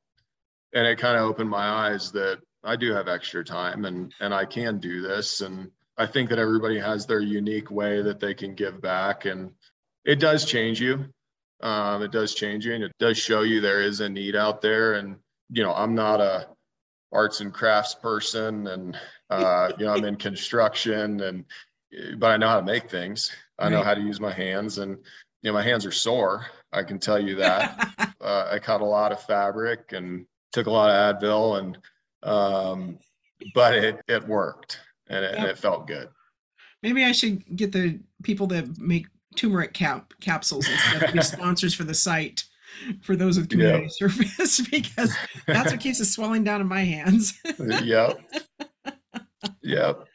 And 0.72 0.86
it 0.86 1.00
kind 1.00 1.18
of 1.18 1.24
opened 1.24 1.50
my 1.50 1.68
eyes 1.68 2.12
that 2.12 2.42
i 2.64 2.76
do 2.76 2.94
have 2.94 3.08
extra 3.08 3.44
time 3.44 3.86
and 3.86 4.14
and 4.20 4.36
i 4.36 4.46
can 4.46 4.78
do 4.78 5.02
this. 5.02 5.42
And 5.42 5.72
i 5.98 6.06
think 6.06 6.30
that 6.30 6.38
everybody 6.38 6.78
has 6.78 7.08
their 7.08 7.22
unique 7.22 7.72
way 7.72 8.04
that 8.04 8.20
they 8.20 8.36
can 8.36 8.54
give 8.54 8.84
back. 8.84 9.26
And 9.26 9.54
it 10.04 10.20
does 10.20 10.46
change 10.46 10.80
you 10.80 11.06
um, 11.62 12.02
it 12.02 12.12
does 12.12 12.36
change 12.36 12.66
you 12.66 12.74
and 12.74 12.84
it 12.84 12.92
does 13.00 13.18
show 13.18 13.42
you 13.42 13.62
there 13.62 13.82
is 13.82 14.02
a 14.02 14.10
need 14.10 14.36
out 14.36 14.62
there. 14.62 14.94
And 14.94 15.18
you 15.50 15.64
know 15.64 15.74
i'm 15.74 15.94
not 15.94 16.22
a 16.22 16.48
arts 17.12 17.40
and 17.40 17.54
crafts 17.54 17.96
person 17.96 18.68
and 18.68 18.98
uh, 19.30 19.72
you 19.78 19.86
know 19.86 19.94
i'm 19.94 20.04
in 20.04 20.16
construction 20.16 21.22
and 21.22 21.46
but 22.18 22.32
i 22.32 22.38
know 22.38 22.48
how 22.48 22.60
to 22.60 22.66
make 22.66 22.90
things. 22.90 23.32
I 23.58 23.70
know 23.70 23.84
how 23.84 23.94
to 23.94 24.02
use 24.02 24.20
my 24.20 24.34
hands 24.34 24.80
and 24.80 24.98
you 25.42 25.50
know 25.50 25.54
my 25.54 25.64
hands 25.64 25.86
are 25.86 25.92
sore. 25.92 26.46
I 26.74 26.84
can 26.84 27.00
tell 27.00 27.20
you 27.20 27.36
that. 27.36 27.92
Uh, 28.22 28.50
i 28.54 28.58
cut 28.58 28.82
a 28.82 28.86
lot 28.86 29.12
of 29.12 29.22
fabric 29.22 29.92
and 29.92 30.26
took 30.52 30.66
a 30.66 30.72
lot 30.72 30.90
of 30.90 31.22
advil 31.22 31.60
and 31.60 31.78
um, 32.24 32.98
but 33.54 33.76
it 33.76 34.02
it 34.08 34.28
worked 34.28 34.80
and 35.10 35.24
it, 35.24 35.36
and 35.36 35.46
it 35.46 35.60
felt 35.60 35.86
good. 35.86 36.10
Maybe 36.82 37.04
i 37.04 37.12
should 37.12 37.56
get 37.56 37.72
the 37.72 38.00
people 38.24 38.48
that 38.48 38.80
make 38.80 39.06
turmeric 39.36 39.74
cap 39.74 40.14
capsules 40.22 40.68
instead 40.70 41.04
of 41.04 41.14
be 41.14 41.22
sponsors 41.24 41.74
for 41.74 41.84
the 41.84 41.94
site 41.94 42.44
for 43.02 43.16
those 43.16 43.38
with 43.38 43.50
community 43.50 43.84
yep. 43.84 43.92
service 44.12 44.62
because 44.70 45.16
that's 45.48 45.72
what 45.72 45.80
keeps 45.80 46.00
the 46.00 46.06
swelling 46.06 46.44
down 46.44 46.62
in 46.62 46.68
my 46.68 46.84
hands. 46.84 47.40
Uh, 47.46 47.82
yep. 47.84 48.20
Yep. 49.62 50.06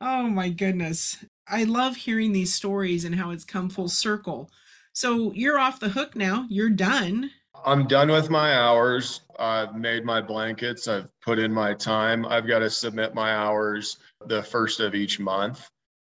Oh 0.00 0.22
my 0.24 0.48
goodness. 0.48 1.24
I 1.46 1.64
love 1.64 1.96
hearing 1.96 2.32
these 2.32 2.52
stories 2.52 3.04
and 3.04 3.14
how 3.14 3.30
it's 3.30 3.44
come 3.44 3.70
full 3.70 3.88
circle. 3.88 4.50
So 4.92 5.32
you're 5.32 5.58
off 5.58 5.80
the 5.80 5.88
hook 5.88 6.16
now. 6.16 6.46
You're 6.48 6.70
done. 6.70 7.30
I'm 7.64 7.86
done 7.86 8.10
with 8.10 8.30
my 8.30 8.54
hours. 8.54 9.22
I've 9.38 9.74
made 9.74 10.04
my 10.04 10.20
blankets. 10.20 10.88
I've 10.88 11.08
put 11.22 11.38
in 11.38 11.52
my 11.52 11.74
time. 11.74 12.24
I've 12.26 12.46
got 12.46 12.60
to 12.60 12.70
submit 12.70 13.14
my 13.14 13.34
hours 13.34 13.98
the 14.26 14.42
first 14.42 14.80
of 14.80 14.94
each 14.94 15.18
month 15.18 15.68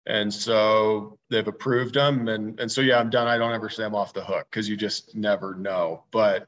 and 0.07 0.33
so 0.33 1.19
they've 1.31 1.49
approved 1.49 1.95
them 1.95 2.29
and 2.29 2.59
and 2.61 2.71
so 2.71 2.81
yeah 2.81 2.99
i'm 2.99 3.11
done 3.11 3.27
i 3.27 3.37
don't 3.37 3.53
ever 3.53 3.69
say 3.69 3.85
i'm 3.85 3.95
off 3.95 4.13
the 4.13 4.25
hook 4.25 4.47
because 4.51 4.69
you 4.69 4.77
just 4.77 5.15
never 5.15 5.55
know 5.55 6.05
but 6.11 6.47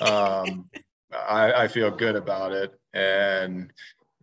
um 0.00 0.68
I, 1.10 1.62
I 1.62 1.68
feel 1.68 1.90
good 1.90 2.16
about 2.16 2.52
it 2.52 2.78
and 2.92 3.72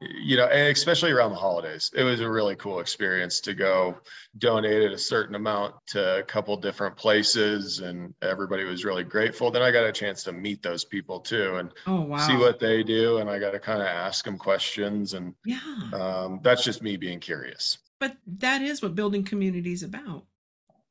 you 0.02 0.36
know, 0.36 0.48
especially 0.48 1.12
around 1.12 1.32
the 1.32 1.38
holidays. 1.38 1.90
It 1.96 2.04
was 2.04 2.20
a 2.20 2.30
really 2.30 2.56
cool 2.56 2.80
experience 2.80 3.40
to 3.42 3.54
go 3.54 3.98
donate 4.38 4.92
a 4.92 4.98
certain 4.98 5.36
amount 5.36 5.76
to 5.88 6.20
a 6.20 6.24
couple 6.24 6.56
different 6.58 6.98
places 6.98 7.80
and 7.80 8.14
everybody 8.22 8.66
was 8.66 8.84
really 8.84 9.04
grateful. 9.04 9.52
Then 9.52 9.62
I 9.62 9.72
got 9.72 9.86
a 9.86 9.92
chance 9.92 10.24
to 10.24 10.34
meet 10.34 10.62
those 10.62 10.84
people 10.84 11.20
too 11.20 11.56
and 11.56 11.72
oh, 11.88 12.02
wow. 12.02 12.18
see 12.18 12.36
what 12.36 12.60
they 12.60 12.84
do. 12.84 13.18
And 13.18 13.30
I 13.30 13.40
got 13.40 13.52
to 13.52 13.60
kind 13.60 13.82
of 13.82 13.88
ask 13.88 14.26
them 14.26 14.38
questions. 14.38 15.14
And 15.14 15.34
yeah, 15.46 15.60
um, 15.94 16.40
that's 16.44 16.64
just 16.64 16.82
me 16.82 16.98
being 16.98 17.20
curious. 17.20 17.78
But 18.06 18.18
that 18.40 18.62
is 18.62 18.84
what 18.84 18.94
building 18.94 19.24
community 19.24 19.74
is 19.74 19.82
about. 19.82 20.26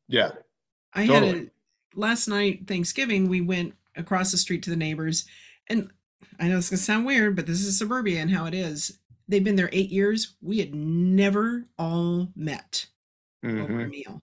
Yeah. 0.09 0.33
I 0.93 1.07
totally. 1.07 1.29
had 1.29 1.37
a 1.37 1.51
last 1.95 2.27
night, 2.27 2.67
Thanksgiving, 2.67 3.29
we 3.29 3.41
went 3.41 3.75
across 3.95 4.33
the 4.33 4.37
street 4.37 4.65
to 4.65 4.71
the 4.71 4.77
neighbors 4.77 5.25
and 5.69 5.93
I 6.41 6.49
know 6.49 6.59
it's 6.59 6.71
gonna 6.71 6.79
sound 6.79 7.07
weird, 7.07 7.37
but 7.37 7.47
this 7.47 7.65
is 7.65 7.79
suburbia 7.79 8.21
and 8.21 8.33
how 8.33 8.47
it 8.47 8.55
is. 8.55 8.99
They've 9.29 9.45
been 9.45 9.55
there 9.55 9.71
eight 9.73 9.91
years. 9.91 10.35
We 10.43 10.59
had 10.59 10.75
never 10.75 11.67
all 11.79 12.33
met 12.35 12.87
mm-hmm. 13.45 13.61
over 13.61 13.83
a 13.83 13.89
meal. 13.89 14.21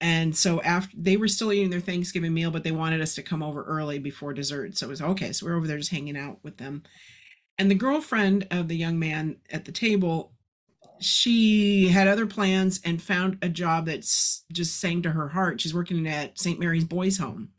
And 0.00 0.36
so 0.36 0.62
after 0.62 0.96
they 0.96 1.16
were 1.16 1.26
still 1.26 1.52
eating 1.52 1.70
their 1.70 1.80
Thanksgiving 1.80 2.34
meal, 2.34 2.52
but 2.52 2.62
they 2.62 2.70
wanted 2.70 3.00
us 3.00 3.16
to 3.16 3.22
come 3.24 3.42
over 3.42 3.64
early 3.64 3.98
before 3.98 4.32
dessert. 4.32 4.78
So 4.78 4.86
it 4.86 4.90
was 4.90 5.02
okay. 5.02 5.32
So 5.32 5.46
we're 5.46 5.56
over 5.56 5.66
there 5.66 5.78
just 5.78 5.90
hanging 5.90 6.16
out 6.16 6.38
with 6.44 6.58
them. 6.58 6.84
And 7.58 7.68
the 7.68 7.74
girlfriend 7.74 8.46
of 8.52 8.68
the 8.68 8.76
young 8.76 8.96
man 8.96 9.38
at 9.50 9.64
the 9.64 9.72
table, 9.72 10.35
she 11.00 11.88
had 11.88 12.08
other 12.08 12.26
plans 12.26 12.80
and 12.84 13.02
found 13.02 13.38
a 13.42 13.48
job 13.48 13.86
that's 13.86 14.44
just 14.52 14.80
sang 14.80 15.02
to 15.02 15.10
her 15.10 15.28
heart. 15.28 15.60
She's 15.60 15.74
working 15.74 16.06
at 16.06 16.38
St. 16.38 16.58
Mary's 16.58 16.84
Boys 16.84 17.18
Home 17.18 17.50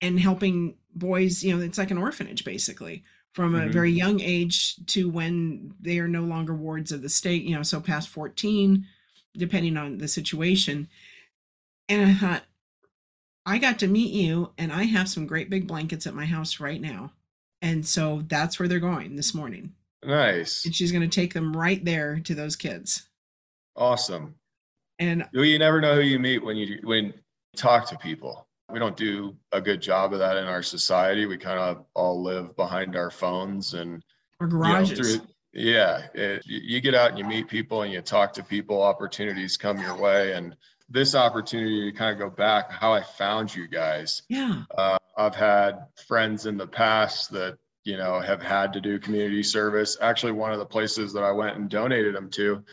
and 0.00 0.18
helping 0.20 0.76
boys, 0.94 1.42
you 1.42 1.56
know, 1.56 1.64
it's 1.64 1.78
like 1.78 1.90
an 1.90 1.98
orphanage 1.98 2.44
basically 2.44 3.04
from 3.32 3.54
a 3.54 3.60
mm-hmm. 3.60 3.70
very 3.70 3.90
young 3.90 4.20
age 4.20 4.76
to 4.86 5.08
when 5.08 5.74
they 5.80 5.98
are 5.98 6.08
no 6.08 6.22
longer 6.22 6.54
wards 6.54 6.92
of 6.92 7.02
the 7.02 7.08
state, 7.08 7.44
you 7.44 7.54
know, 7.54 7.62
so 7.62 7.80
past 7.80 8.08
14, 8.08 8.86
depending 9.36 9.76
on 9.76 9.98
the 9.98 10.08
situation. 10.08 10.88
And 11.88 12.10
I 12.10 12.14
thought, 12.14 12.42
I 13.44 13.58
got 13.58 13.78
to 13.80 13.88
meet 13.88 14.12
you, 14.12 14.52
and 14.56 14.72
I 14.72 14.84
have 14.84 15.08
some 15.08 15.26
great 15.26 15.50
big 15.50 15.66
blankets 15.66 16.06
at 16.06 16.14
my 16.14 16.26
house 16.26 16.60
right 16.60 16.80
now. 16.80 17.12
And 17.60 17.86
so 17.86 18.22
that's 18.28 18.58
where 18.58 18.68
they're 18.68 18.78
going 18.78 19.16
this 19.16 19.34
morning. 19.34 19.74
Nice. 20.04 20.64
And 20.64 20.74
she's 20.74 20.92
going 20.92 21.08
to 21.08 21.14
take 21.14 21.32
them 21.32 21.56
right 21.56 21.84
there 21.84 22.20
to 22.20 22.34
those 22.34 22.56
kids. 22.56 23.08
Awesome. 23.76 24.34
And 24.98 25.26
you 25.32 25.58
never 25.58 25.80
know 25.80 25.94
who 25.94 26.02
you 26.02 26.18
meet 26.18 26.44
when 26.44 26.56
you 26.56 26.78
when 26.82 27.06
you 27.06 27.12
talk 27.56 27.88
to 27.88 27.98
people 27.98 28.46
we 28.72 28.78
don't 28.78 28.96
do 28.96 29.36
a 29.52 29.60
good 29.60 29.80
job 29.80 30.12
of 30.12 30.18
that 30.18 30.38
in 30.38 30.44
our 30.44 30.62
society. 30.62 31.26
We 31.26 31.36
kind 31.36 31.58
of 31.58 31.84
all 31.94 32.22
live 32.22 32.56
behind 32.56 32.96
our 32.96 33.10
phones 33.10 33.74
and 33.74 34.02
our 34.40 34.46
garages. 34.46 34.90
You 34.90 34.96
know, 34.96 35.10
through, 35.18 35.26
yeah, 35.52 36.06
it, 36.14 36.42
you 36.46 36.80
get 36.80 36.94
out 36.94 37.10
and 37.10 37.18
you 37.18 37.24
meet 37.24 37.48
people 37.48 37.82
and 37.82 37.92
you 37.92 38.00
talk 38.00 38.32
to 38.34 38.42
people. 38.42 38.82
Opportunities 38.82 39.58
come 39.58 39.78
your 39.78 39.96
way, 39.96 40.32
and 40.32 40.56
this 40.88 41.14
opportunity 41.14 41.90
to 41.90 41.96
kind 41.96 42.12
of 42.12 42.18
go 42.18 42.34
back 42.34 42.72
how 42.72 42.94
I 42.94 43.02
found 43.02 43.54
you 43.54 43.68
guys. 43.68 44.22
Yeah, 44.30 44.62
uh, 44.76 44.98
I've 45.18 45.36
had 45.36 45.86
friends 46.06 46.46
in 46.46 46.56
the 46.56 46.66
past 46.66 47.30
that 47.32 47.58
you 47.84 47.96
know 47.96 48.20
have 48.20 48.42
had 48.42 48.72
to 48.72 48.80
do 48.80 48.98
community 48.98 49.42
service. 49.42 49.96
Actually, 50.00 50.32
one 50.32 50.52
of 50.52 50.58
the 50.58 50.66
places 50.66 51.12
that 51.12 51.22
I 51.22 51.32
went 51.32 51.56
and 51.56 51.68
donated 51.68 52.14
them 52.14 52.30
to 52.30 52.64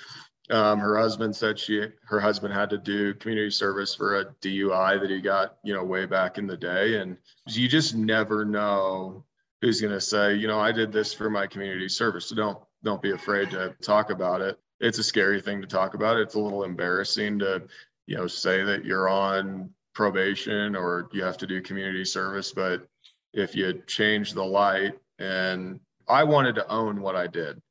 um, 0.50 0.80
her 0.80 0.98
husband 0.98 1.36
said 1.36 1.60
she 1.60 1.86
her 2.06 2.20
husband 2.20 2.54
had 2.54 2.70
to 2.72 2.78
do 2.78 3.13
community 3.16 3.51
service 3.51 3.94
for 3.94 4.20
a 4.20 4.25
DUI 4.42 5.00
that 5.00 5.10
he 5.10 5.22
got, 5.22 5.58
you 5.63 5.74
know, 5.74 5.84
way 5.84 6.06
back 6.06 6.38
in 6.38 6.48
the 6.48 6.58
day. 6.58 7.00
And 7.00 7.18
you 7.48 7.68
just 7.68 7.96
never 7.96 8.46
know 8.46 9.24
who's 9.62 9.82
going 9.82 9.94
to 9.94 10.01
say, 10.01 10.36
you 10.36 10.48
know, 10.48 10.60
I 10.60 10.72
did 10.72 10.92
this 10.92 11.13
for 11.13 11.30
my 11.30 11.46
community 11.46 11.89
service. 11.89 12.28
So 12.28 12.36
don't 12.36 12.58
don't 12.84 13.01
be 13.01 13.12
afraid 13.12 13.51
to 13.51 13.75
talk 13.82 14.10
about 14.10 14.42
it. 14.42 14.58
It's 14.80 14.98
a 14.98 15.04
scary 15.04 15.42
thing 15.42 15.62
to 15.62 15.68
talk 15.68 15.94
about. 15.94 16.18
It's 16.18 16.36
a 16.36 16.39
little 16.39 16.63
embarrassing 16.63 17.39
to, 17.39 17.63
you 18.08 18.18
know, 18.18 18.25
say 18.25 18.63
that 18.63 18.86
you're 18.86 19.10
on 19.10 19.70
probation 19.94 20.75
or 20.75 21.10
you 21.12 21.24
have 21.24 21.38
to 21.38 21.48
do 21.48 21.62
community 21.62 22.06
service. 22.06 22.54
But 22.54 22.88
if 23.34 23.56
you 23.56 23.82
change 23.88 24.34
the 24.34 24.44
light 24.44 24.94
and 25.20 25.80
I 26.08 26.24
wanted 26.24 26.56
to 26.56 26.68
own 26.68 27.02
what 27.02 27.16
I 27.16 27.28
did 27.28 27.62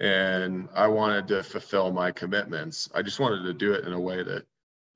and 0.00 0.68
I 0.74 0.88
wanted 0.88 1.28
to 1.28 1.42
fulfill 1.42 1.92
my 1.92 2.10
commitments. 2.10 2.88
I 2.94 3.02
just 3.02 3.20
wanted 3.20 3.44
to 3.44 3.52
do 3.52 3.72
it 3.72 3.84
in 3.84 3.92
a 3.92 4.00
way 4.00 4.22
that 4.22 4.44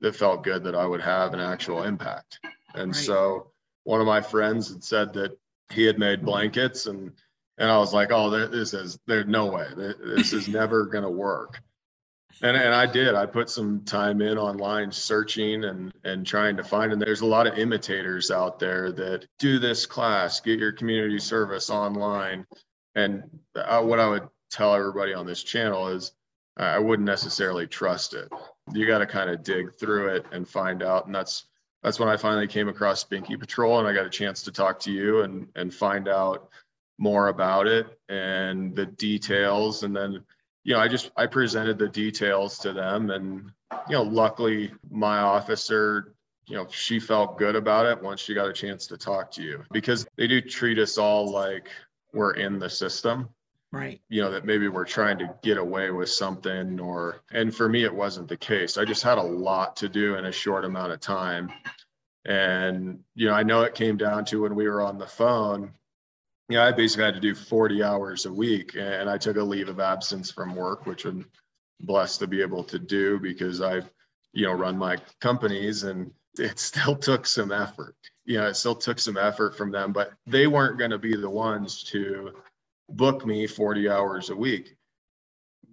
that 0.01 0.17
felt 0.17 0.45
good 0.45 0.65
that 0.65 0.75
I 0.75 0.87
would 0.87 1.01
have 1.01 1.35
an 1.35 1.41
actual 1.41 1.83
impact. 1.83 2.39
And 2.75 2.95
right. 2.95 2.97
so 2.97 3.51
one 3.85 4.01
of 4.01 4.07
my 4.07 4.21
friends 4.21 4.69
had 4.69 4.85
said 4.85 5.13
that 5.15 5.37
he 5.73 5.85
had 5.85 5.99
made 5.99 6.25
blankets 6.25 6.87
and 6.87 7.13
and 7.61 7.69
I 7.69 7.79
was 7.79 7.93
like, 7.93 8.13
oh, 8.13 8.31
this 8.31 8.73
is 8.73 8.99
there's 9.07 9.27
no 9.27 9.47
way 9.47 9.67
this 9.77 10.33
is 10.33 10.49
never 10.49 10.87
gonna 10.87 11.11
work. 11.11 11.61
And 12.43 12.57
and 12.57 12.75
I 12.75 12.87
did. 12.87 13.15
I 13.15 13.27
put 13.27 13.51
some 13.51 13.85
time 13.85 14.21
in 14.21 14.39
online 14.39 14.93
searching 14.93 15.65
and 15.65 15.93
and 16.05 16.27
trying 16.27 16.57
to 16.57 16.65
find. 16.65 16.93
And 16.93 17.01
there's 17.03 17.23
a 17.23 17.27
lot 17.27 17.47
of 17.47 17.59
imitators 17.59 18.31
out 18.31 18.59
there 18.59 18.93
that 18.93 19.27
do 19.39 19.59
this 19.59 19.87
class, 19.87 20.41
get 20.41 20.59
your 20.59 20.73
community 20.73 21.19
service 21.19 21.71
online. 21.71 22.47
And 22.95 23.25
uh, 23.55 23.83
what 23.83 23.99
I 23.99 24.09
would 24.09 24.29
tell 24.51 24.75
everybody 24.75 25.15
on 25.15 25.27
this 25.27 25.43
channel 25.43 25.89
is 25.89 26.13
I 26.57 26.79
wouldn't 26.79 27.07
necessarily 27.07 27.67
trust 27.67 28.15
it. 28.15 28.29
You 28.73 28.87
got 28.87 28.99
to 28.99 29.07
kind 29.07 29.31
of 29.31 29.43
dig 29.43 29.75
through 29.75 30.09
it 30.17 30.27
and 30.33 30.49
find 30.49 30.83
out. 30.83 31.07
And 31.07 31.15
that's 31.15 31.45
that's 31.83 32.01
when 32.01 32.09
I 32.09 32.17
finally 32.17 32.49
came 32.49 32.69
across 32.69 33.05
Binky 33.05 33.39
Patrol 33.39 33.79
and 33.79 33.87
I 33.87 33.93
got 33.93 34.07
a 34.07 34.11
chance 34.11 34.43
to 34.43 34.53
talk 34.53 34.81
to 34.81 34.93
you 34.93 35.23
and 35.23 35.49
and 35.55 35.73
find 35.73 36.09
out 36.09 36.51
more 36.99 37.29
about 37.29 37.67
it 37.67 37.87
and 38.09 38.75
the 38.75 38.87
details. 38.87 39.83
And 39.85 39.97
then, 39.97 40.25
you 40.65 40.75
know, 40.75 40.81
I 40.81 40.89
just 40.89 41.11
I 41.17 41.27
presented 41.27 41.79
the 41.79 41.89
details 41.89 42.59
to 42.61 42.73
them 42.73 43.11
and 43.11 43.53
you 43.89 43.95
know, 43.95 44.03
luckily 44.03 44.73
my 44.91 45.19
officer 45.19 46.15
you 46.49 46.57
know, 46.57 46.67
she 46.71 46.99
felt 46.99 47.39
good 47.39 47.57
about 47.57 47.87
it 47.87 48.03
once 48.03 48.21
she 48.21 48.35
got 48.35 48.49
a 48.49 48.53
chance 48.53 48.87
to 48.87 48.97
talk 48.97 49.31
to 49.33 49.43
you 49.43 49.65
because 49.71 50.07
they 50.17 50.27
do 50.27 50.41
treat 50.41 50.79
us 50.79 50.97
all 50.97 51.31
like 51.31 51.69
we're 52.13 52.33
in 52.33 52.59
the 52.59 52.71
system. 52.71 53.29
Right. 53.71 54.01
You 54.09 54.23
know 54.23 54.31
that 54.31 54.47
maybe 54.47 54.67
we're 54.69 54.87
trying 54.87 55.19
to 55.19 55.35
get 55.43 55.59
away 55.59 55.91
with 55.91 56.09
something 56.09 56.81
or 56.81 57.21
and 57.31 57.55
for 57.55 57.69
me 57.69 57.85
it 57.85 57.95
wasn't 57.95 58.29
the 58.29 58.37
case. 58.39 58.79
I 58.79 58.87
just 58.87 59.03
had 59.03 59.19
a 59.19 59.23
lot 59.23 59.77
to 59.77 59.91
do 59.91 60.15
in 60.15 60.25
a 60.25 60.33
short 60.33 60.65
amount 60.65 60.93
of 60.93 61.01
time. 61.01 61.53
And 62.25 63.01
you 63.15 63.27
know 63.27 63.35
i 63.35 63.43
know 63.43 63.63
it 63.63 63.75
came 63.75 63.99
down 63.99 64.25
to 64.27 64.43
when 64.43 64.55
we 64.55 64.69
were 64.69 64.83
on 64.83 64.99
the 64.99 65.07
phone 65.07 65.73
know 66.57 66.63
i 66.63 66.73
basically 66.73 67.05
had 67.05 67.15
to 67.15 67.21
do 67.21 67.35
40 67.35 67.83
hours 67.83 68.27
a 68.27 68.33
week 68.33 68.77
and 68.77 69.09
i 69.09 69.19
took 69.19 69.37
a 69.37 69.43
leave 69.43 69.69
of 69.69 69.81
absence 69.81 70.31
from 70.31 70.55
work 70.55 70.87
which 70.87 71.05
i'm 71.05 71.27
blessed 71.81 72.21
to 72.21 72.27
be 72.27 72.43
able 72.43 72.65
to 72.65 72.79
do 72.79 73.19
because 73.19 73.61
i've 73.61 73.91
you 74.33 74.47
know 74.47 74.53
run 74.53 74.77
my 74.77 74.97
companies 75.21 75.85
and 75.85 76.11
it 76.39 76.59
still 76.59 76.97
took 77.09 77.27
some 77.27 77.53
effort 77.53 77.95
you 78.25 78.39
know 78.39 78.47
it 78.47 78.55
still 78.55 78.75
took 78.75 78.99
some 78.99 79.17
effort 79.17 79.57
from 79.57 79.71
them 79.71 79.93
but 79.93 80.13
they 80.27 80.47
weren't 80.47 80.79
going 80.79 80.91
to 80.91 80.99
be 80.99 81.17
the 81.17 81.31
ones 81.31 81.83
to 81.83 82.33
book 82.89 83.27
me 83.27 83.47
40 83.47 83.89
hours 83.89 84.31
a 84.31 84.37
week. 84.37 84.77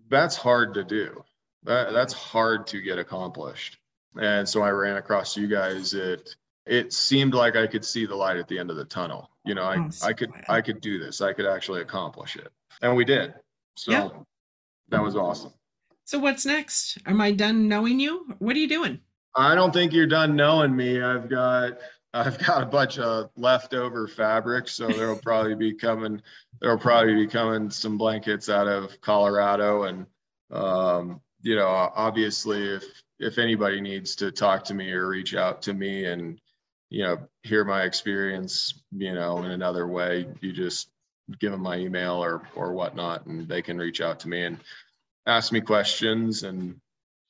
That's 0.09 0.35
hard 0.35 0.73
to 0.75 0.83
do. 0.83 1.23
That, 1.63 1.93
that's 1.93 2.13
hard 2.13 2.67
to 2.67 2.81
get 2.81 2.99
accomplished. 2.99 3.77
And 4.19 4.47
so 4.47 4.61
I 4.61 4.69
ran 4.69 4.97
across 4.97 5.35
you 5.35 5.47
guys. 5.47 5.93
It 5.93 6.35
it 6.65 6.93
seemed 6.93 7.33
like 7.33 7.55
I 7.55 7.67
could 7.67 7.85
see 7.85 8.05
the 8.05 8.15
light 8.15 8.37
at 8.37 8.47
the 8.47 8.57
end 8.57 8.71
of 8.71 8.77
the 8.77 8.85
tunnel. 8.85 9.29
You 9.45 9.55
know, 9.55 9.63
I, 9.63 9.77
oh, 9.77 9.89
I 10.03 10.13
could 10.13 10.31
I 10.49 10.61
could 10.61 10.81
do 10.81 10.99
this. 10.99 11.21
I 11.21 11.33
could 11.33 11.45
actually 11.45 11.81
accomplish 11.81 12.35
it. 12.35 12.49
And 12.81 12.95
we 12.95 13.05
did. 13.05 13.33
So 13.77 13.91
yeah. 13.91 14.09
that 14.89 15.01
was 15.01 15.15
awesome. 15.15 15.53
So 16.05 16.19
what's 16.19 16.45
next? 16.45 16.97
Am 17.05 17.19
I 17.21 17.31
done 17.31 17.67
knowing 17.67 17.99
you? 17.99 18.35
What 18.39 18.55
are 18.55 18.59
you 18.59 18.69
doing? 18.69 18.99
I 19.35 19.55
don't 19.55 19.73
think 19.73 19.91
you're 19.91 20.07
done 20.07 20.35
knowing 20.35 20.75
me. 20.75 21.01
I've 21.01 21.29
got 21.29 21.79
I've 22.13 22.37
got 22.45 22.63
a 22.63 22.65
bunch 22.65 22.97
of 22.97 23.29
leftover 23.35 24.07
fabric, 24.07 24.67
so 24.67 24.87
there'll 24.87 25.19
probably 25.19 25.55
be 25.55 25.73
coming 25.73 26.21
there'll 26.61 26.77
probably 26.77 27.15
be 27.15 27.27
coming 27.27 27.69
some 27.69 27.97
blankets 27.97 28.49
out 28.49 28.67
of 28.67 28.99
Colorado, 29.01 29.83
and 29.83 30.05
um, 30.51 31.21
you 31.41 31.55
know, 31.55 31.67
obviously, 31.67 32.75
if 32.75 32.83
if 33.19 33.37
anybody 33.37 33.81
needs 33.81 34.15
to 34.15 34.31
talk 34.31 34.63
to 34.65 34.73
me 34.73 34.91
or 34.91 35.07
reach 35.07 35.35
out 35.35 35.61
to 35.63 35.73
me 35.73 36.05
and 36.05 36.39
you 36.89 37.03
know 37.03 37.17
hear 37.43 37.63
my 37.63 37.83
experience, 37.83 38.83
you 38.91 39.13
know, 39.13 39.39
in 39.39 39.51
another 39.51 39.87
way, 39.87 40.27
you 40.41 40.51
just 40.51 40.89
give 41.39 41.51
them 41.51 41.61
my 41.61 41.77
email 41.77 42.23
or 42.23 42.47
or 42.55 42.73
whatnot, 42.73 43.25
and 43.25 43.47
they 43.47 43.61
can 43.61 43.77
reach 43.77 44.01
out 44.01 44.19
to 44.21 44.29
me 44.29 44.43
and 44.43 44.59
ask 45.25 45.51
me 45.51 45.61
questions. 45.61 46.43
And 46.43 46.75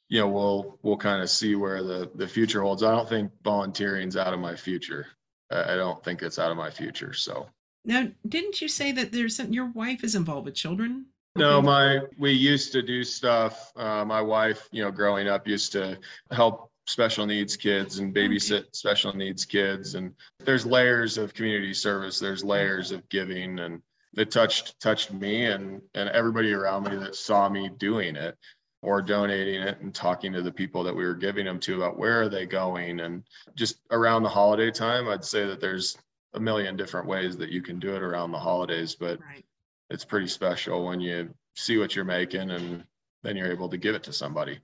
you 0.10 0.20
know 0.20 0.28
we'll 0.28 0.78
we'll 0.84 0.98
kind 0.98 1.22
of 1.22 1.30
see 1.30 1.56
where 1.56 1.84
the 1.84 2.10
the 2.16 2.28
future 2.28 2.62
holds. 2.62 2.84
I 2.84 2.92
don't 2.92 3.10
think 3.10 3.32
volunteering's 3.44 4.18
out 4.18 4.34
of 4.34 4.40
my 4.40 4.56
future. 4.56 5.08
I 5.52 5.76
don't 5.76 6.04
think 6.04 6.22
it's 6.22 6.40
out 6.40 6.52
of 6.52 6.58
my 6.58 6.70
future 6.70 7.14
so. 7.14 7.48
Now 7.86 8.08
didn't 8.28 8.62
you 8.62 8.68
say 8.68 8.92
that 8.94 9.12
there's 9.12 9.36
some, 9.36 9.54
your 9.54 9.72
wife 9.72 10.04
is 10.04 10.16
involved 10.16 10.46
with 10.46 10.56
children? 10.56 11.06
No 11.36 11.62
my 11.62 12.00
we 12.18 12.32
used 12.32 12.72
to 12.74 12.82
do 12.82 13.04
stuff. 13.04 13.72
Uh, 13.76 14.04
my 14.06 14.22
wife 14.22 14.68
you 14.72 14.84
know 14.84 14.92
growing 14.92 15.28
up 15.28 15.48
used 15.48 15.72
to 15.74 15.98
help 16.32 16.72
special 16.88 17.26
needs 17.26 17.58
kids 17.58 18.00
and 18.00 18.14
babysit 18.14 18.60
okay. 18.60 18.70
special 18.74 19.16
needs 19.16 19.44
kids 19.44 19.96
and 19.96 20.14
there's 20.40 20.66
layers 20.66 21.18
of 21.18 21.34
community 21.34 21.74
service 21.74 22.20
there's 22.20 22.44
layers 22.44 22.92
of 22.92 23.08
giving 23.10 23.60
and 23.60 23.82
it 24.18 24.32
touched 24.32 24.80
touched 24.80 25.12
me 25.12 25.46
and 25.46 25.82
and 25.96 26.10
everybody 26.10 26.54
around 26.54 26.84
me 26.84 26.96
that 26.96 27.16
saw 27.16 27.50
me 27.50 27.70
doing 27.78 28.16
it 28.16 28.38
or 28.82 29.02
donating 29.02 29.62
it 29.62 29.80
and 29.82 29.96
talking 29.96 30.32
to 30.32 30.44
the 30.44 30.52
people 30.52 30.84
that 30.84 30.96
we 30.96 31.04
were 31.04 31.16
giving 31.16 31.46
them 31.46 31.60
to 31.60 31.76
about 31.76 31.98
where 31.98 32.22
are 32.22 32.30
they 32.30 32.46
going 32.46 33.00
and 33.00 33.24
just 33.56 33.80
around 33.92 34.22
the 34.22 34.30
holiday 34.30 34.70
time 34.70 35.08
i'd 35.10 35.26
say 35.26 35.46
that 35.46 35.60
there's 35.60 35.98
a 36.36 36.40
million 36.40 36.76
different 36.76 37.08
ways 37.08 37.36
that 37.36 37.50
you 37.50 37.62
can 37.62 37.80
do 37.80 37.96
it 37.96 38.04
around 38.04 38.32
the 38.32 38.38
holidays 38.38 38.94
but 38.94 39.20
right. 39.22 39.44
it's 39.90 40.06
pretty 40.06 40.28
special 40.28 40.86
when 40.86 41.00
you 41.00 41.30
see 41.56 41.78
what 41.78 41.96
you're 41.96 42.06
making 42.06 42.52
and 42.52 42.84
then 43.24 43.36
you're 43.36 43.52
able 43.52 43.70
to 43.70 43.78
give 43.78 43.96
it 43.96 44.04
to 44.04 44.14
somebody 44.14 44.60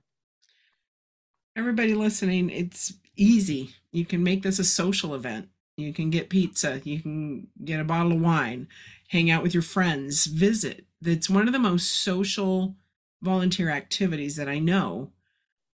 everybody 1.56 1.94
listening 1.94 2.50
it's 2.50 2.94
easy 3.16 3.74
you 3.92 4.04
can 4.04 4.22
make 4.22 4.42
this 4.42 4.58
a 4.58 4.64
social 4.64 5.14
event 5.14 5.48
you 5.76 5.92
can 5.92 6.10
get 6.10 6.30
pizza 6.30 6.80
you 6.84 7.00
can 7.00 7.46
get 7.64 7.80
a 7.80 7.84
bottle 7.84 8.12
of 8.12 8.20
wine 8.20 8.66
hang 9.08 9.30
out 9.30 9.42
with 9.42 9.54
your 9.54 9.62
friends 9.62 10.26
visit 10.26 10.86
it's 11.04 11.30
one 11.30 11.46
of 11.46 11.52
the 11.52 11.58
most 11.58 11.90
social 12.02 12.76
volunteer 13.22 13.70
activities 13.70 14.36
that 14.36 14.48
I 14.48 14.58
know 14.58 15.10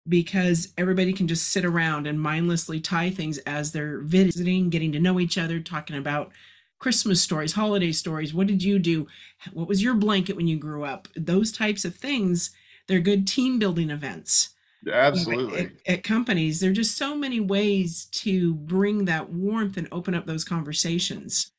because 0.07 0.73
everybody 0.77 1.13
can 1.13 1.27
just 1.27 1.47
sit 1.47 1.65
around 1.65 2.05
and 2.05 2.21
mindlessly 2.21 2.79
tie 2.79 3.09
things 3.09 3.37
as 3.39 3.71
they're 3.71 3.99
visiting, 4.01 4.69
getting 4.69 4.91
to 4.91 4.99
know 4.99 5.19
each 5.19 5.37
other, 5.37 5.59
talking 5.59 5.95
about 5.95 6.31
Christmas 6.77 7.21
stories, 7.21 7.53
holiday 7.53 7.91
stories. 7.91 8.33
What 8.33 8.47
did 8.47 8.61
you 8.61 8.77
do? 8.77 9.07
What 9.53 9.67
was 9.67 9.81
your 9.81 9.95
blanket 9.95 10.35
when 10.35 10.47
you 10.47 10.57
grew 10.57 10.83
up? 10.83 11.07
Those 11.15 11.51
types 11.51 11.85
of 11.85 11.95
things. 11.95 12.51
They're 12.87 12.99
good 12.99 13.25
team 13.27 13.57
building 13.57 13.89
events. 13.89 14.54
Absolutely. 14.91 15.59
At, 15.59 15.71
at, 15.87 16.03
companies, 16.03 16.59
there 16.59 16.69
are 16.69 16.73
just 16.73 16.97
so 16.97 17.15
many 17.15 17.39
ways 17.39 18.05
to 18.11 18.53
bring 18.53 19.05
that 19.05 19.29
warmth 19.29 19.77
and 19.77 19.87
open 19.91 20.13
up 20.13 20.25
those 20.25 20.43
conversations. 20.43 21.51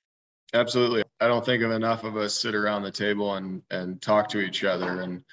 Absolutely. 0.55 1.03
I 1.21 1.27
don't 1.27 1.45
think 1.45 1.63
of 1.63 1.73
enough 1.73 2.05
of 2.05 2.17
us 2.17 2.35
sit 2.35 2.55
around 2.55 2.83
the 2.83 2.91
table 2.91 3.35
and 3.35 3.63
and 3.71 4.01
talk 4.01 4.29
to 4.29 4.41
each 4.41 4.65
other 4.65 5.01
and 5.01 5.25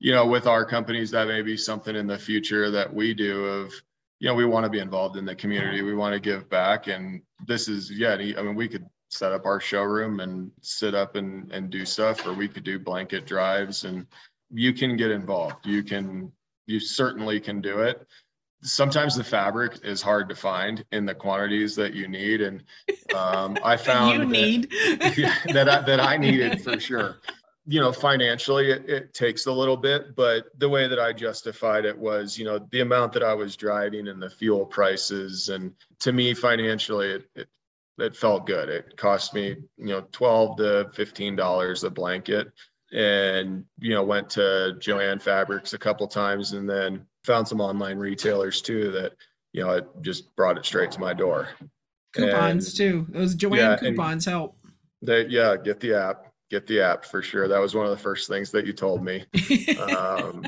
you 0.00 0.12
know, 0.12 0.26
with 0.26 0.46
our 0.46 0.64
companies, 0.64 1.10
that 1.10 1.26
may 1.26 1.42
be 1.42 1.56
something 1.56 1.96
in 1.96 2.06
the 2.06 2.18
future 2.18 2.70
that 2.70 2.92
we 2.92 3.14
do 3.14 3.44
of, 3.44 3.72
you 4.20 4.28
know, 4.28 4.34
we 4.34 4.44
want 4.44 4.64
to 4.64 4.70
be 4.70 4.78
involved 4.78 5.16
in 5.16 5.24
the 5.24 5.34
community. 5.34 5.82
We 5.82 5.94
want 5.94 6.14
to 6.14 6.20
give 6.20 6.48
back. 6.48 6.86
And 6.86 7.22
this 7.46 7.68
is, 7.68 7.90
yeah, 7.90 8.14
I 8.14 8.42
mean, 8.42 8.54
we 8.54 8.68
could 8.68 8.86
set 9.10 9.32
up 9.32 9.46
our 9.46 9.60
showroom 9.60 10.20
and 10.20 10.50
sit 10.60 10.94
up 10.94 11.16
and, 11.16 11.50
and 11.52 11.70
do 11.70 11.84
stuff, 11.84 12.26
or 12.26 12.32
we 12.32 12.48
could 12.48 12.64
do 12.64 12.78
blanket 12.78 13.26
drives 13.26 13.84
and 13.84 14.06
you 14.50 14.72
can 14.72 14.96
get 14.96 15.10
involved. 15.10 15.66
You 15.66 15.82
can, 15.82 16.32
you 16.68 16.78
certainly 16.78 17.40
can 17.40 17.60
do 17.60 17.80
it. 17.80 18.06
Sometimes 18.62 19.16
the 19.16 19.24
fabric 19.24 19.78
is 19.84 20.02
hard 20.02 20.28
to 20.28 20.34
find 20.34 20.84
in 20.92 21.06
the 21.06 21.14
quantities 21.14 21.74
that 21.76 21.94
you 21.94 22.08
need. 22.08 22.42
And 22.42 22.62
um, 23.14 23.58
I 23.64 23.76
found 23.76 24.20
that, 24.20 24.28
need. 24.28 24.70
that, 25.52 25.68
I, 25.68 25.80
that 25.82 26.00
I 26.00 26.16
needed 26.16 26.62
for 26.62 26.78
sure. 26.78 27.16
You 27.70 27.80
know 27.80 27.92
financially 27.92 28.70
it, 28.70 28.88
it, 28.88 29.12
takes 29.12 29.44
a 29.44 29.52
little 29.52 29.76
bit 29.76 30.16
but 30.16 30.46
the 30.56 30.70
way 30.70 30.88
that 30.88 30.98
i 30.98 31.12
justified 31.12 31.84
it 31.84 31.98
was 31.98 32.38
you 32.38 32.46
know 32.46 32.66
the 32.70 32.80
amount 32.80 33.12
that 33.12 33.22
i 33.22 33.34
was 33.34 33.56
driving 33.56 34.08
and 34.08 34.22
the 34.22 34.30
fuel 34.30 34.64
prices. 34.64 35.50
And 35.50 35.74
to 36.00 36.10
me 36.10 36.32
financially 36.32 37.10
it, 37.10 37.24
it, 37.34 37.48
it 37.98 38.16
felt 38.16 38.46
good. 38.46 38.70
It 38.70 38.96
cost 38.96 39.34
me 39.34 39.56
you 39.76 39.86
know 39.88 40.06
12 40.12 40.56
to 40.56 40.90
15 40.94 41.36
dollars 41.36 41.84
a 41.84 41.90
blanket 41.90 42.50
and 42.92 43.64
you 43.78 43.90
know 43.90 44.02
went 44.02 44.30
to 44.30 44.76
Jo-Ann 44.78 45.18
fabrics 45.18 45.72
a 45.72 45.78
couple 45.78 46.06
times 46.06 46.52
and 46.52 46.68
then 46.68 47.06
found 47.24 47.46
some 47.46 47.60
online 47.60 47.98
retailers 47.98 48.62
too 48.62 48.90
that 48.92 49.12
you 49.52 49.62
know 49.62 49.70
it 49.72 49.86
just 50.00 50.34
brought 50.36 50.56
it 50.56 50.64
straight 50.64 50.90
to 50.92 51.00
my 51.00 51.12
door 51.12 51.48
coupons 52.14 52.68
and, 52.68 52.76
too 52.76 53.06
those 53.10 53.34
joann 53.34 53.56
yeah, 53.56 53.76
coupons 53.76 54.24
help 54.24 54.56
that 55.02 55.30
yeah 55.30 55.56
get 55.56 55.80
the 55.80 55.94
app 55.94 56.28
get 56.50 56.66
the 56.66 56.80
app 56.80 57.04
for 57.04 57.22
sure. 57.22 57.48
That 57.48 57.60
was 57.60 57.74
one 57.74 57.86
of 57.86 57.90
the 57.90 58.02
first 58.02 58.28
things 58.28 58.50
that 58.52 58.66
you 58.66 58.72
told 58.72 59.04
me. 59.04 59.24
um, 59.92 60.44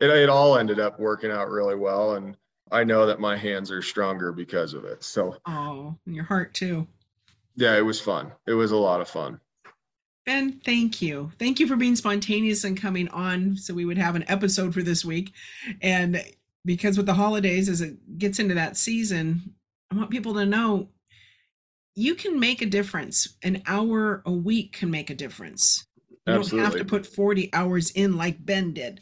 it, 0.00 0.10
it 0.10 0.28
all 0.28 0.58
ended 0.58 0.80
up 0.80 0.98
working 0.98 1.30
out 1.30 1.50
really 1.50 1.76
well. 1.76 2.14
And 2.14 2.36
I 2.70 2.84
know 2.84 3.06
that 3.06 3.20
my 3.20 3.36
hands 3.36 3.70
are 3.70 3.82
stronger 3.82 4.32
because 4.32 4.74
of 4.74 4.84
it. 4.84 5.04
So, 5.04 5.36
oh, 5.46 5.94
and 6.06 6.14
your 6.14 6.24
heart 6.24 6.54
too. 6.54 6.86
Yeah, 7.56 7.76
it 7.76 7.82
was 7.82 8.00
fun. 8.00 8.32
It 8.46 8.54
was 8.54 8.72
a 8.72 8.76
lot 8.76 9.00
of 9.00 9.08
fun. 9.08 9.40
Ben, 10.26 10.60
thank 10.64 11.02
you. 11.02 11.32
Thank 11.38 11.60
you 11.60 11.66
for 11.66 11.76
being 11.76 11.96
spontaneous 11.96 12.64
and 12.64 12.80
coming 12.80 13.08
on 13.08 13.56
so 13.56 13.74
we 13.74 13.84
would 13.84 13.98
have 13.98 14.16
an 14.16 14.24
episode 14.26 14.72
for 14.72 14.82
this 14.82 15.04
week. 15.04 15.32
And 15.82 16.24
because 16.64 16.96
with 16.96 17.06
the 17.06 17.14
holidays, 17.14 17.68
as 17.68 17.82
it 17.82 18.18
gets 18.18 18.38
into 18.38 18.54
that 18.54 18.76
season, 18.76 19.54
I 19.90 19.96
want 19.96 20.10
people 20.10 20.34
to 20.34 20.46
know 20.46 20.88
you 21.94 22.14
can 22.14 22.40
make 22.40 22.62
a 22.62 22.66
difference. 22.66 23.36
An 23.42 23.62
hour 23.66 24.22
a 24.24 24.32
week 24.32 24.72
can 24.72 24.90
make 24.90 25.10
a 25.10 25.14
difference. 25.14 25.84
You 26.26 26.34
Absolutely. 26.34 26.56
don't 26.56 26.72
have 26.72 26.80
to 26.80 26.90
put 26.90 27.06
40 27.06 27.52
hours 27.52 27.90
in 27.90 28.16
like 28.16 28.44
Ben 28.44 28.72
did, 28.72 29.00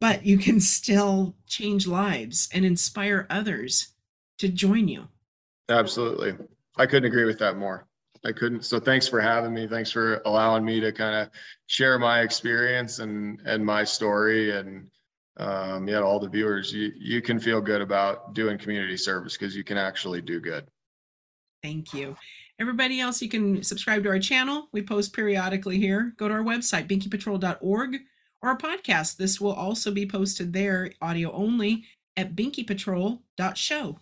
but 0.00 0.24
you 0.24 0.38
can 0.38 0.58
still 0.58 1.36
change 1.46 1.86
lives 1.86 2.48
and 2.52 2.64
inspire 2.64 3.26
others 3.28 3.88
to 4.38 4.48
join 4.48 4.88
you. 4.88 5.08
Absolutely. 5.68 6.34
I 6.76 6.86
couldn't 6.86 7.10
agree 7.10 7.26
with 7.26 7.38
that 7.40 7.58
more. 7.58 7.86
I 8.24 8.32
couldn't. 8.32 8.64
So 8.64 8.78
thanks 8.78 9.08
for 9.08 9.20
having 9.20 9.52
me. 9.52 9.66
Thanks 9.66 9.90
for 9.90 10.22
allowing 10.24 10.64
me 10.64 10.80
to 10.80 10.92
kind 10.92 11.14
of 11.14 11.30
share 11.66 11.98
my 11.98 12.20
experience 12.20 12.98
and 12.98 13.40
and 13.44 13.64
my 13.64 13.84
story 13.84 14.56
and 14.56 14.86
um, 15.38 15.88
yeah, 15.88 16.00
all 16.00 16.20
the 16.20 16.28
viewers. 16.28 16.72
You 16.72 16.92
you 16.96 17.20
can 17.20 17.40
feel 17.40 17.60
good 17.60 17.80
about 17.80 18.34
doing 18.34 18.58
community 18.58 18.96
service 18.96 19.36
because 19.36 19.56
you 19.56 19.64
can 19.64 19.76
actually 19.76 20.20
do 20.20 20.40
good. 20.40 20.66
Thank 21.62 21.94
you. 21.94 22.16
Everybody 22.58 23.00
else, 23.00 23.20
you 23.22 23.28
can 23.28 23.62
subscribe 23.62 24.04
to 24.04 24.10
our 24.10 24.18
channel. 24.18 24.68
We 24.72 24.82
post 24.82 25.12
periodically 25.12 25.78
here. 25.78 26.12
Go 26.16 26.28
to 26.28 26.34
our 26.34 26.42
website, 26.42 26.86
binkypatrol.org, 26.86 27.96
or 28.40 28.48
our 28.48 28.58
podcast. 28.58 29.16
This 29.16 29.40
will 29.40 29.52
also 29.52 29.90
be 29.90 30.06
posted 30.06 30.52
there, 30.52 30.92
audio 31.00 31.32
only, 31.32 31.84
at 32.16 32.36
binkypatrol.show. 32.36 33.98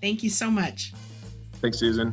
Thank 0.00 0.22
you 0.22 0.30
so 0.30 0.50
much. 0.50 0.92
Thanks, 1.60 1.78
Susan. 1.78 2.12